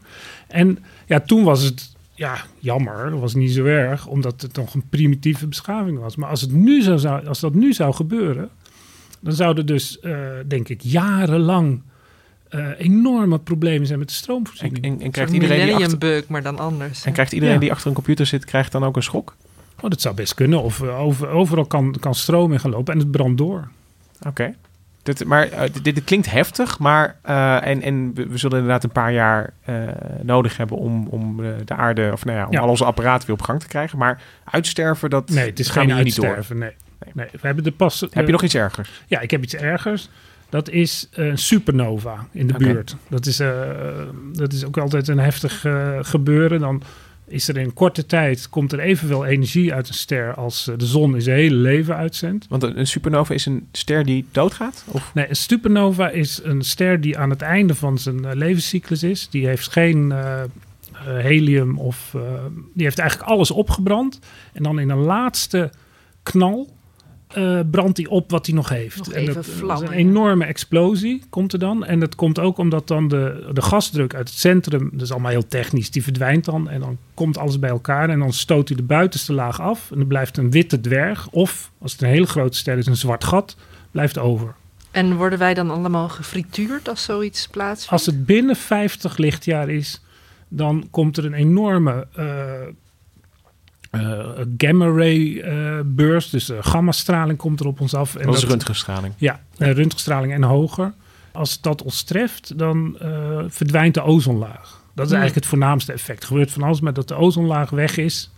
[0.49, 4.75] En ja, toen was het ja, jammer, dat was niet zo erg, omdat het nog
[4.75, 6.17] een primitieve beschaving was.
[6.17, 8.49] Maar als, het nu zo zou, als dat nu zou gebeuren,
[9.21, 11.83] dan zouden dus, eh, denk ik, jarenlang
[12.79, 14.85] enorme problemen zijn met de en, stroomvoorziening.
[14.85, 17.05] en, en Een krijgt iedereen die achter, bug, maar dan anders.
[17.05, 17.61] en krijgt iedereen Ja.
[17.61, 19.37] die achter een computer zit, krijgt dan ook een schok?
[19.81, 20.63] Oh, dat zou best kunnen.
[20.63, 23.69] Of eh, over, overal kan, kan stroom in gaan lopen en het brandt door.
[24.27, 24.55] Oké.
[25.03, 28.85] Dit, maar eh, dit, dit klinkt heftig, maar eh, en, en we, we zullen inderdaad
[28.85, 29.75] een paar jaar eh,
[30.23, 32.61] nodig hebben om, om eh, de aarde, of nou ja, om Ja.
[32.61, 33.99] al onze apparaten weer op gang te krijgen.
[33.99, 36.25] Maar uitsterven, dat Nee, het is gaan geen we hier niet door.
[36.25, 36.59] uitsterven.
[36.59, 36.73] Nee.
[37.15, 38.01] Nee, we hebben de pas.
[38.11, 39.03] Heb je nog iets ergers?
[39.07, 40.09] Ja, ik heb iets ergers.
[40.51, 42.97] Dat is een supernova in de buurt.
[43.09, 43.61] Dat is, eh,
[44.33, 46.61] dat is ook altijd een heftig eh, gebeuren.
[46.61, 46.83] Dan
[47.27, 50.87] is er in korte tijd komt er evenveel energie uit een ster als eh, de
[50.87, 52.47] zon in zijn hele leven uitzendt.
[52.49, 54.85] Want een, supernova is een ster die doodgaat?
[54.87, 55.11] Of?
[55.15, 59.29] Nee, een supernova is een ster die aan het einde van zijn eh, levenscyclus is.
[59.31, 60.49] Die heeft geen eh, eh,
[61.05, 62.15] helium of...
[62.15, 62.21] eh,
[62.75, 64.19] die heeft eigenlijk alles opgebrand.
[64.53, 65.71] En dan in een laatste
[66.23, 66.69] knal
[67.33, 68.97] eh, brandt hij op wat hij nog heeft.
[68.97, 71.85] Nog en dat vlammen, een enorme explosie komt er dan.
[71.85, 74.91] En dat komt ook omdat dan de, de gasdruk uit het centrum...
[74.93, 76.69] dat is allemaal heel technisch, die verdwijnt dan.
[76.69, 79.91] En dan komt alles bij elkaar en dan stoot hij de buitenste laag af.
[79.91, 81.29] En er blijft een witte dwerg.
[81.31, 83.57] Of, als het een hele grote ster is, een zwart gat
[83.91, 84.55] blijft over.
[84.91, 87.93] En worden wij dan allemaal gefrituurd als zoiets plaatsvindt?
[87.93, 90.03] Als het binnen 50 lichtjaar is,
[90.49, 92.07] dan komt er een enorme
[93.91, 96.31] eh, eh, gamma-ray eh, burst.
[96.31, 98.17] Dus uh, gammastraling komt er op ons af.
[98.17, 99.15] En Dat is röntgenstraling.
[99.17, 100.93] Ja, röntgenstraling en hoger.
[101.33, 104.79] Als dat ons treft, dan eh, verdwijnt de ozonlaag.
[104.95, 105.21] Dat is Hmm.
[105.21, 106.25] eigenlijk het voornaamste effect.
[106.25, 108.31] Gebeurt van alles, maar dat de ozonlaag weg is,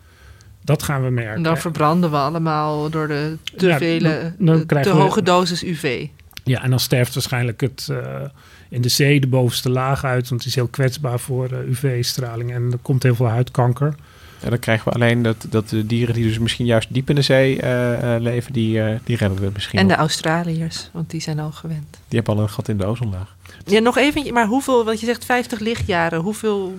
[0.64, 1.34] dat gaan we merken.
[1.34, 5.22] En dan verbranden we allemaal door de te Ja, vele, dan- dan te we- hoge
[5.22, 6.06] dosis UV.
[6.44, 8.20] Ja, en dan sterft waarschijnlijk het eh,
[8.68, 12.68] in de zee de bovenste laag uit, want het is heel kwetsbaar voor UV-straling en
[12.72, 13.94] er komt heel veel huidkanker.
[14.42, 17.14] Ja, dan krijgen we alleen dat, dat de dieren die dus misschien juist diep in
[17.14, 19.94] de zee eh, eh, leven, die, eh, die redden we misschien En de.
[19.94, 21.90] Australiërs, want die zijn al gewend.
[21.90, 23.36] Die hebben al een gat in de ozonlaag.
[23.64, 26.74] Ja, nog even, maar hoeveel, want je zegt 50 lichtjaren, hoeveel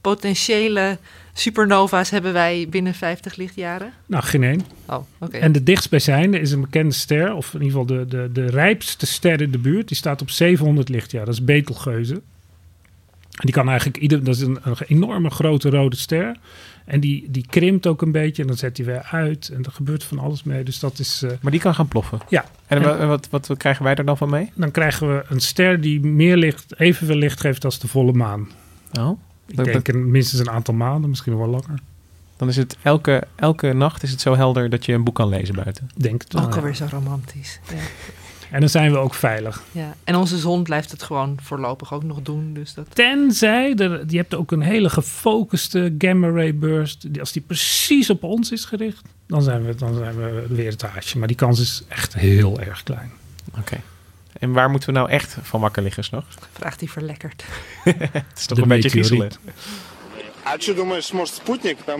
[0.00, 0.98] potentiële
[1.32, 3.92] supernova's hebben wij binnen 50 lichtjaren?
[4.06, 4.60] Nou, geen één.
[4.86, 5.36] Oh, oké.
[5.36, 9.06] En de dichtstbijzijnde is een bekende ster, of in ieder geval de, de, de rijpste
[9.06, 9.88] ster in de buurt.
[9.88, 11.24] Die staat op 700 lichtjaar.
[11.24, 12.14] Dat is Betelgeuze.
[13.36, 16.36] En die kan eigenlijk ieder, dat is een, een enorme grote rode ster.
[16.86, 19.48] En die, die krimpt ook een beetje en dan zet hij weer uit.
[19.48, 20.64] En er gebeurt van alles mee.
[20.64, 21.22] Dus dat is.
[21.22, 22.18] eh, Maar die kan gaan ploffen.
[22.28, 22.44] ja.
[22.66, 24.50] En, En- wa- wat, wat, wat krijgen wij er dan van mee?
[24.54, 28.48] dan krijgen we een ster die meer licht, evenveel licht geeft als de volle maan.
[28.98, 31.78] Oh, Ik Dat- denk een, minstens een aantal maanden, misschien wel langer.
[32.36, 35.28] dan is het elke, elke nacht is het zo helder dat je een boek kan
[35.28, 35.90] lezen buiten.
[35.96, 37.60] Denk het wel, Ook alweer zo romantisch.
[37.68, 37.76] Ja.
[38.55, 39.61] En dan zijn we ook veilig.
[39.71, 39.95] Ja.
[40.03, 42.53] En onze zon blijft het gewoon voorlopig ook nog doen.
[42.53, 42.85] Dus dat...
[42.93, 47.11] Tenzij, er, je hebt ook een hele gefocuste gamma-ray burst.
[47.13, 50.71] Die, als die precies op ons is gericht, dan zijn, we, dan zijn we weer
[50.71, 51.17] het haasje.
[51.17, 53.11] Maar die kans is echt heel erg klein.
[53.57, 53.77] Oké.
[54.39, 56.35] En waar moeten we nou echt van wakker liggen s'nachts?
[56.53, 57.43] Vraagt hij verlekkerd.
[57.83, 59.07] Het is toch De een beetje meteoriet.
[59.07, 59.31] griezelen.
[60.43, 61.99] А что думаешь, может, спутник там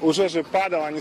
[0.00, 1.00] уже же падал, а не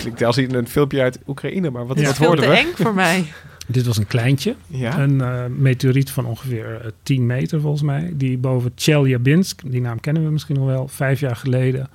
[0.00, 2.06] Klinkt als een filmpje uit Oekraïne, maar wat, Ja.
[2.06, 2.56] wat hoorden we?
[2.56, 3.24] eng voor mij.
[3.66, 4.54] Dit was een kleintje.
[4.66, 4.98] Ja.
[4.98, 8.12] Een eh, meteoriet van ongeveer eh, 10 meter volgens mij.
[8.14, 11.88] Die boven Chelyabinsk, die naam kennen we misschien nog wel, vijf jaar geleden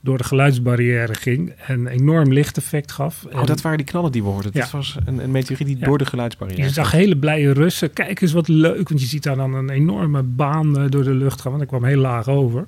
[0.00, 1.52] door de geluidsbarrière ging.
[1.66, 3.24] En een enorm lichteffect gaf.
[3.32, 4.50] Oh, En dat waren die knallen die we hoorden.
[4.54, 4.60] Ja.
[4.60, 5.84] Dat was een, een meteoriet die Ja.
[5.86, 7.92] door de geluidsbarrière Je zag hele blije Russen.
[7.92, 8.88] Kijk eens wat leuk.
[8.88, 11.50] Want je ziet daar dan een enorme baan eh, door de lucht gaan.
[11.50, 12.66] Want ik kwam heel laag over.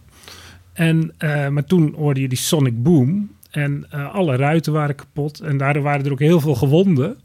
[0.73, 3.31] En, eh, maar toen hoorde je die sonic boom.
[3.51, 5.41] En eh, alle ruiten waren kapot.
[5.41, 7.17] En daardoor waren er ook heel veel gewonden.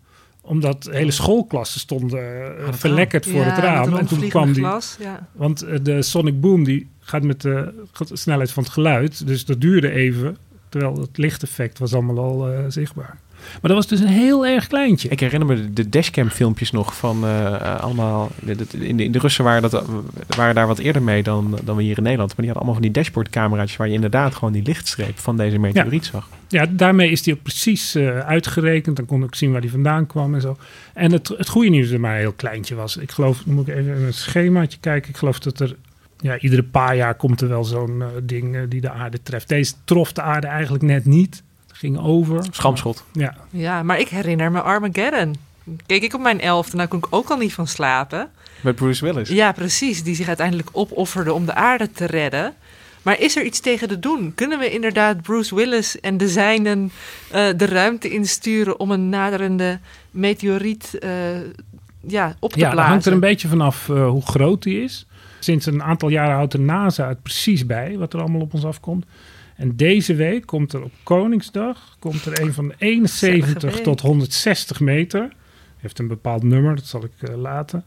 [0.41, 3.97] Omdat hele schoolklassen stonden eh, verlekkerd voor Ja, het raam.
[3.97, 4.63] En toen kwam die...
[4.63, 5.27] glas, ja.
[5.31, 9.27] Want eh, de sonic boom die gaat met de snelheid van het geluid.
[9.27, 10.37] Dus dat duurde even.
[10.69, 13.17] Terwijl het lichteffect was allemaal al zichtbaar.
[13.51, 15.09] Maar dat was dus een heel erg kleintje.
[15.09, 18.31] Ik herinner me de- dashcam filmpjes nog van eh, allemaal...
[18.45, 18.57] In
[18.97, 19.85] de, in de Russen waren, dat,
[20.37, 22.29] waren daar wat eerder mee dan, dan we hier in Nederland.
[22.29, 23.77] Maar die hadden allemaal van die dashboardcamera's...
[23.77, 26.29] waar je inderdaad gewoon die lichtstreep van deze meteoriet zag.
[26.47, 28.95] Ja, daarmee is die ook precies eh, uitgerekend.
[28.95, 30.57] Dan kon ik zien waar die vandaan kwam en zo.
[30.93, 32.97] En het, het goede nieuws is dat maar een heel kleintje was.
[32.97, 35.09] Ik geloof, moet ik even in het schemaatje kijken.
[35.09, 35.75] Ik geloof dat er,
[36.19, 39.47] ja, iedere paar jaar komt er wel zo'n eh, ding die de aarde treft.
[39.49, 41.43] Deze trof de aarde eigenlijk net niet.
[41.83, 42.45] Ging over.
[42.51, 43.03] Schamschot.
[43.11, 43.35] Ja.
[43.49, 45.35] Ja, maar ik herinner me Armageddon.
[45.85, 48.29] Keek ik op mijn elfde, nou kon ik ook al niet van slapen.
[48.61, 49.29] Met Bruce Willis.
[49.29, 50.03] Ja, precies.
[50.03, 52.53] Die zich uiteindelijk opofferde om de aarde te redden.
[53.01, 54.31] Maar is er iets tegen te doen?
[54.35, 56.91] Kunnen we inderdaad Bruce Willis en de zijnen
[57.31, 59.79] eh, de ruimte insturen om een naderende
[60.11, 61.09] meteoriet eh,
[62.07, 62.89] ja, op te Ja, blazen?
[62.91, 65.05] hangt er een beetje vanaf eh, hoe groot die is.
[65.39, 68.65] Sinds een aantal jaren houdt de NASA het precies bij wat er allemaal op ons
[68.65, 69.05] afkomt.
[69.55, 73.83] En deze week komt er op Koningsdag komt er een van 71 week.
[73.83, 75.33] tot 160 meter.
[75.77, 77.83] Heeft een bepaald nummer, dat zal ik eh, laten.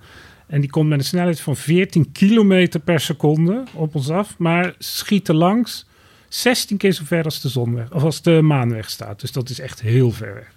[0.47, 4.39] En die komt met een snelheid van 14 kilometer per seconde op ons af.
[4.39, 5.87] Maar schiet er langs
[6.29, 9.21] 16 keer zo ver als de zon weg, of als de maan weg staat.
[9.21, 10.55] Dus dat is echt heel ver weg.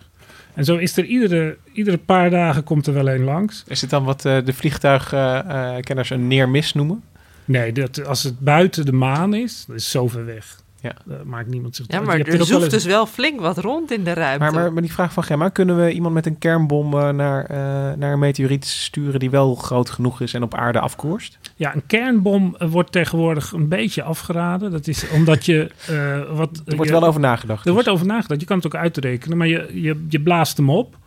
[0.53, 3.63] En zo is er iedere, iedere paar dagen komt er wel een langs.
[3.67, 7.03] Is dit dan wat eh, de vliegtuigkenners een neer-mis noemen?
[7.45, 10.61] Nee, dat, als het buiten de maan is, dat is zo ver weg.
[10.81, 10.91] Ja.
[11.05, 14.03] Dat maakt niemand zich Ja, je maar er zoeft dus wel flink wat rond in
[14.03, 14.39] de ruimte.
[14.43, 17.45] Maar, maar, maar die vraag van Gemma, kunnen we iemand met een kernbom eh, naar,
[17.45, 17.57] eh,
[17.97, 21.39] naar een meteoriet sturen die wel groot genoeg is en op aarde afkoerst?
[21.55, 24.71] Ja, een kernbom eh, wordt tegenwoordig een beetje afgeraden.
[24.71, 25.71] Dat is omdat je...
[25.87, 27.65] eh, wat, Er wordt je- wel over nagedacht.
[27.67, 28.39] Er wordt over nagedacht.
[28.39, 30.97] Je kan het ook uitrekenen, maar je, je, je blaast hem op.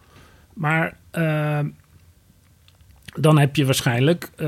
[0.54, 1.58] Maar eh,
[3.14, 4.30] dan heb je waarschijnlijk...
[4.36, 4.46] eh,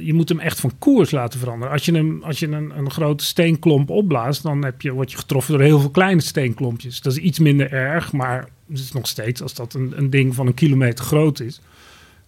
[0.00, 1.72] je moet hem echt van koers laten veranderen.
[1.72, 4.42] Als je, hem, als je een, een grote steenklomp opblaast...
[4.42, 7.00] dan heb je, word je getroffen door heel veel kleine steenklompjes.
[7.00, 9.42] Dat is iets minder erg, maar het is nog steeds...
[9.42, 11.60] als dat een, een ding van een kilometer groot is...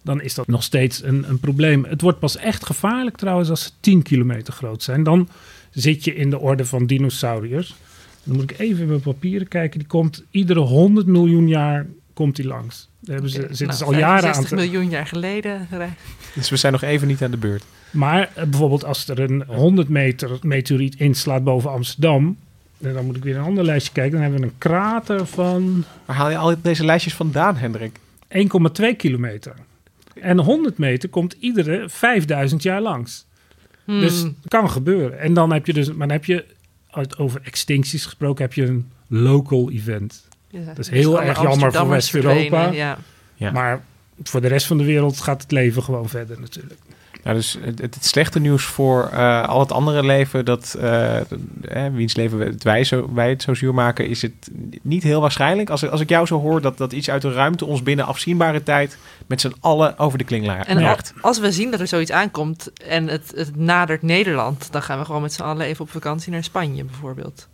[0.01, 1.83] dan is dat nog steeds een, een probleem.
[1.83, 5.03] Het wordt pas echt gevaarlijk trouwens als ze 10 kilometer groot zijn.
[5.03, 5.27] Dan
[5.71, 7.75] zit je in de orde van dinosauriërs.
[8.23, 9.79] Dan moet ik even in mijn papieren kijken.
[9.79, 12.89] Die komt iedere 100 miljoen jaar komt die langs.
[12.99, 14.55] Daar hebben ze, zitten nou, ze al jaren aan 65 te...
[14.55, 15.67] miljoen jaar geleden.
[16.33, 17.63] Dus we zijn nog even niet aan de beurt.
[17.91, 22.37] Maar eh, bijvoorbeeld als er een 100 meter meteoriet inslaat boven Amsterdam...
[22.81, 24.11] en dan moet ik weer een ander lijstje kijken.
[24.11, 27.99] Dan hebben we een krater van Waar haal je al deze lijstjes vandaan, Hendrik?
[28.81, 29.53] 1,2 kilometer.
[30.13, 33.25] En 100 meter komt iedere 5000 jaar langs.
[33.85, 33.99] Hmm.
[33.99, 35.19] Dus kan gebeuren.
[35.19, 36.45] En dan heb je dus, maar dan heb je
[36.89, 40.24] uit- over extincties gesproken, heb je een local event.
[40.65, 42.71] Dat is dus heel erg jammer voor West-Europa.
[42.71, 42.97] ja.
[43.35, 43.51] Ja.
[43.51, 43.81] Maar
[44.23, 46.79] voor de rest van de wereld gaat het leven gewoon verder natuurlijk.
[47.23, 51.93] Nou, dus het, het, slechte nieuws voor eh, al het andere leven, dat eh, eh,
[51.93, 54.49] wiens leven het wij, zo, wij het zo zuur maken, is het
[54.81, 55.69] niet heel waarschijnlijk.
[55.69, 58.63] Als, als ik jou zo hoor dat, dat iets uit de ruimte ons binnen afzienbare
[58.63, 58.97] tijd
[59.27, 62.11] met z'n allen over de kling la- En al- als we zien dat er zoiets
[62.11, 65.91] aankomt en het, het nadert Nederland, dan gaan we gewoon met z'n allen even op
[65.91, 67.47] vakantie naar Spanje bijvoorbeeld.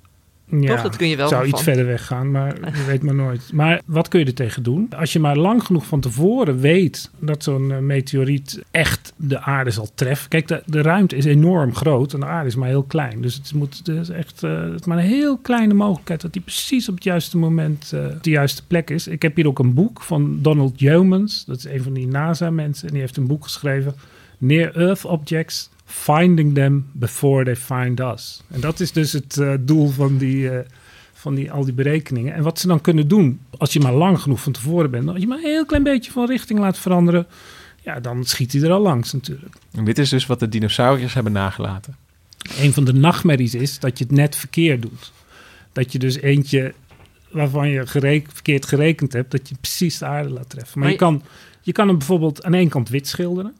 [0.60, 0.82] Ja, Toch?
[0.82, 3.50] Dat kun je wel zou van- iets verder weggaan, maar je weet maar nooit.
[3.54, 4.88] Maar wat kun je er tegen doen?
[4.98, 9.72] Als je maar lang genoeg van tevoren weet dat zo'n eh, meteoriet echt de aarde
[9.72, 10.30] zal treffen.
[10.30, 13.22] Kijk, de, de ruimte is enorm groot en de aarde is maar heel klein.
[13.22, 16.34] Dus het, moet, het is echt eh, het is maar een heel kleine mogelijkheid dat
[16.34, 19.08] die precies op het juiste moment eh, op de juiste plek is.
[19.08, 21.46] Ik heb hier ook een boek van Donald Yeomans.
[21.46, 22.88] Dat is een van die NASA-mensen.
[22.88, 23.96] En die heeft een boek geschreven.
[24.38, 28.42] Near Earth Objects Finding Them Before They Find Us.
[28.50, 30.66] En dat is dus het eh, doel van, die, eh,
[31.14, 32.34] van die, al die berekeningen.
[32.34, 35.20] En wat ze dan kunnen doen, als je maar lang genoeg van tevoren bent, als
[35.22, 37.28] je maar een heel klein beetje van richting laat veranderen,
[37.84, 39.56] ja, dan schiet hij er al langs natuurlijk.
[39.72, 41.96] En dit is dus wat de dinosauriërs hebben nagelaten.
[42.60, 45.12] Een van de nachtmerries is dat je het net verkeerd doet.
[45.72, 46.74] Dat je dus eentje
[47.32, 50.80] waarvan je gerek- verkeerd gerekend hebt, dat je precies de aarde laat treffen.
[50.80, 51.30] Maar, Maar je, je- kan,
[51.62, 53.54] je kan hem bijvoorbeeld aan één kant wit schilderen.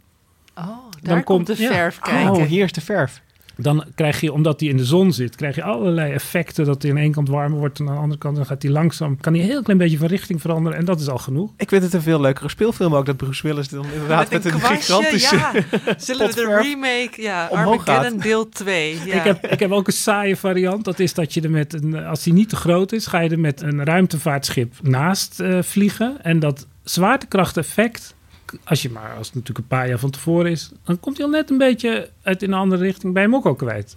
[0.62, 1.72] Oh, daar komt de ja.
[1.72, 2.32] verf kijken.
[2.32, 3.22] Oh, hier is de verf.
[3.56, 6.66] dan krijg je, omdat die in de zon zit, krijg je allerlei effecten.
[6.66, 8.72] Dat hij aan één kant warmer wordt en aan de andere kant dan gaat hij
[8.72, 9.18] langzaam.
[9.20, 11.52] Kan hij een heel klein beetje van richting veranderen en dat is al genoeg.
[11.58, 14.54] Ik vind het een veel leukere speelfilm ook dat Bruce Willis dan inderdaad met, een,
[14.54, 15.52] een, kwastje, gigantische ja.
[15.98, 18.22] Zullen we de remake, ja, Armageddon gaat.
[18.22, 18.98] deel 2.
[19.06, 19.16] Ja.
[19.16, 20.86] Ik, heb, ik heb ook een saaie variant.
[20.86, 23.30] Dat is dat je er met een, als die niet te groot is, ga je
[23.30, 26.24] er met een ruimtevaartschip naast eh, vliegen.
[26.24, 28.16] En dat zwaartekrachteffect,
[28.64, 31.26] als je maar, als het natuurlijk een paar jaar van tevoren is, dan komt hij
[31.26, 33.96] al net een beetje uit in een andere richting bij hem ook al kwijt.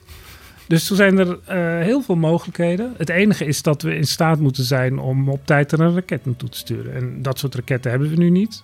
[0.68, 2.94] Dus er zijn er eh, heel veel mogelijkheden.
[2.96, 6.24] Het enige is dat we in staat moeten zijn om op tijd er een raket
[6.24, 6.94] naartoe te sturen.
[6.94, 8.62] En dat soort raketten hebben we nu niet.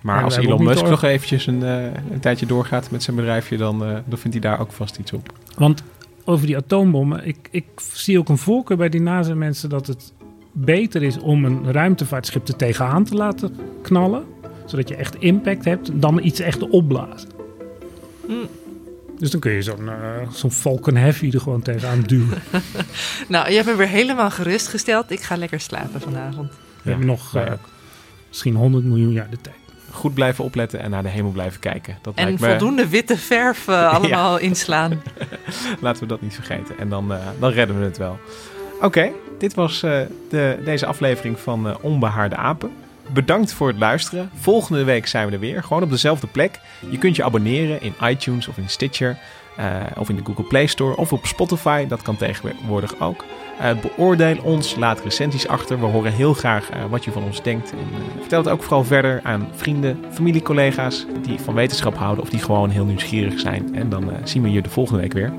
[0.00, 3.56] Maar En als Elon Musk nog eventjes een, eh, een tijdje doorgaat met zijn bedrijfje,
[3.56, 5.32] dan, eh, dan vindt hij daar ook vast iets op.
[5.56, 5.82] Want
[6.24, 10.12] over die atoombommen, ik, ik zie ook een voorkeur bij die NASA-mensen dat het
[10.52, 14.24] beter is om een ruimtevaartschip er tegenaan te laten knallen,
[14.66, 17.28] zodat je echt impact hebt, dan iets echt opblazen.
[18.26, 18.48] Hmm.
[19.18, 19.94] Dus dan kun je zo'n eh,
[20.30, 22.38] zo'n Falcon Heavy er gewoon tegenaan duwen.
[23.28, 25.10] Nou, je hebt me weer helemaal gerustgesteld.
[25.10, 26.50] Ik ga lekker slapen vanavond.
[26.82, 27.42] We hebben nog eh,
[28.28, 29.56] misschien 100 miljoen jaar de tijd.
[29.90, 31.98] Goed blijven opletten en naar de hemel blijven kijken.
[32.02, 35.02] Dat En lijkt me- voldoende witte verf eh, allemaal inslaan.
[35.80, 36.78] Laten we dat niet vergeten.
[36.78, 38.18] En dan, eh, dan redden we het wel.
[38.80, 40.00] Oké, dit was eh,
[40.30, 42.70] de, deze aflevering van eh, Onbehaarde Apen.
[43.12, 44.30] Bedankt voor het luisteren.
[44.34, 45.62] Volgende week zijn we er weer.
[45.62, 46.60] Gewoon op dezelfde plek.
[46.90, 49.18] Je kunt je abonneren in iTunes of in Stitcher.
[49.56, 50.96] eh, of in de Google Play Store.
[50.96, 51.86] Of op Spotify.
[51.86, 53.24] Dat kan tegenwoordig ook.
[53.58, 54.76] Eh, beoordeel ons.
[54.76, 55.80] Laat recensies achter.
[55.80, 57.70] We horen heel graag eh, wat je van ons denkt.
[57.70, 57.78] En,
[58.20, 61.06] vertel het ook vooral verder aan vrienden, familie, collega's.
[61.22, 62.24] Die van wetenschap houden.
[62.24, 63.74] Of die gewoon heel nieuwsgierig zijn.
[63.74, 65.32] En dan zien we je de volgende week weer.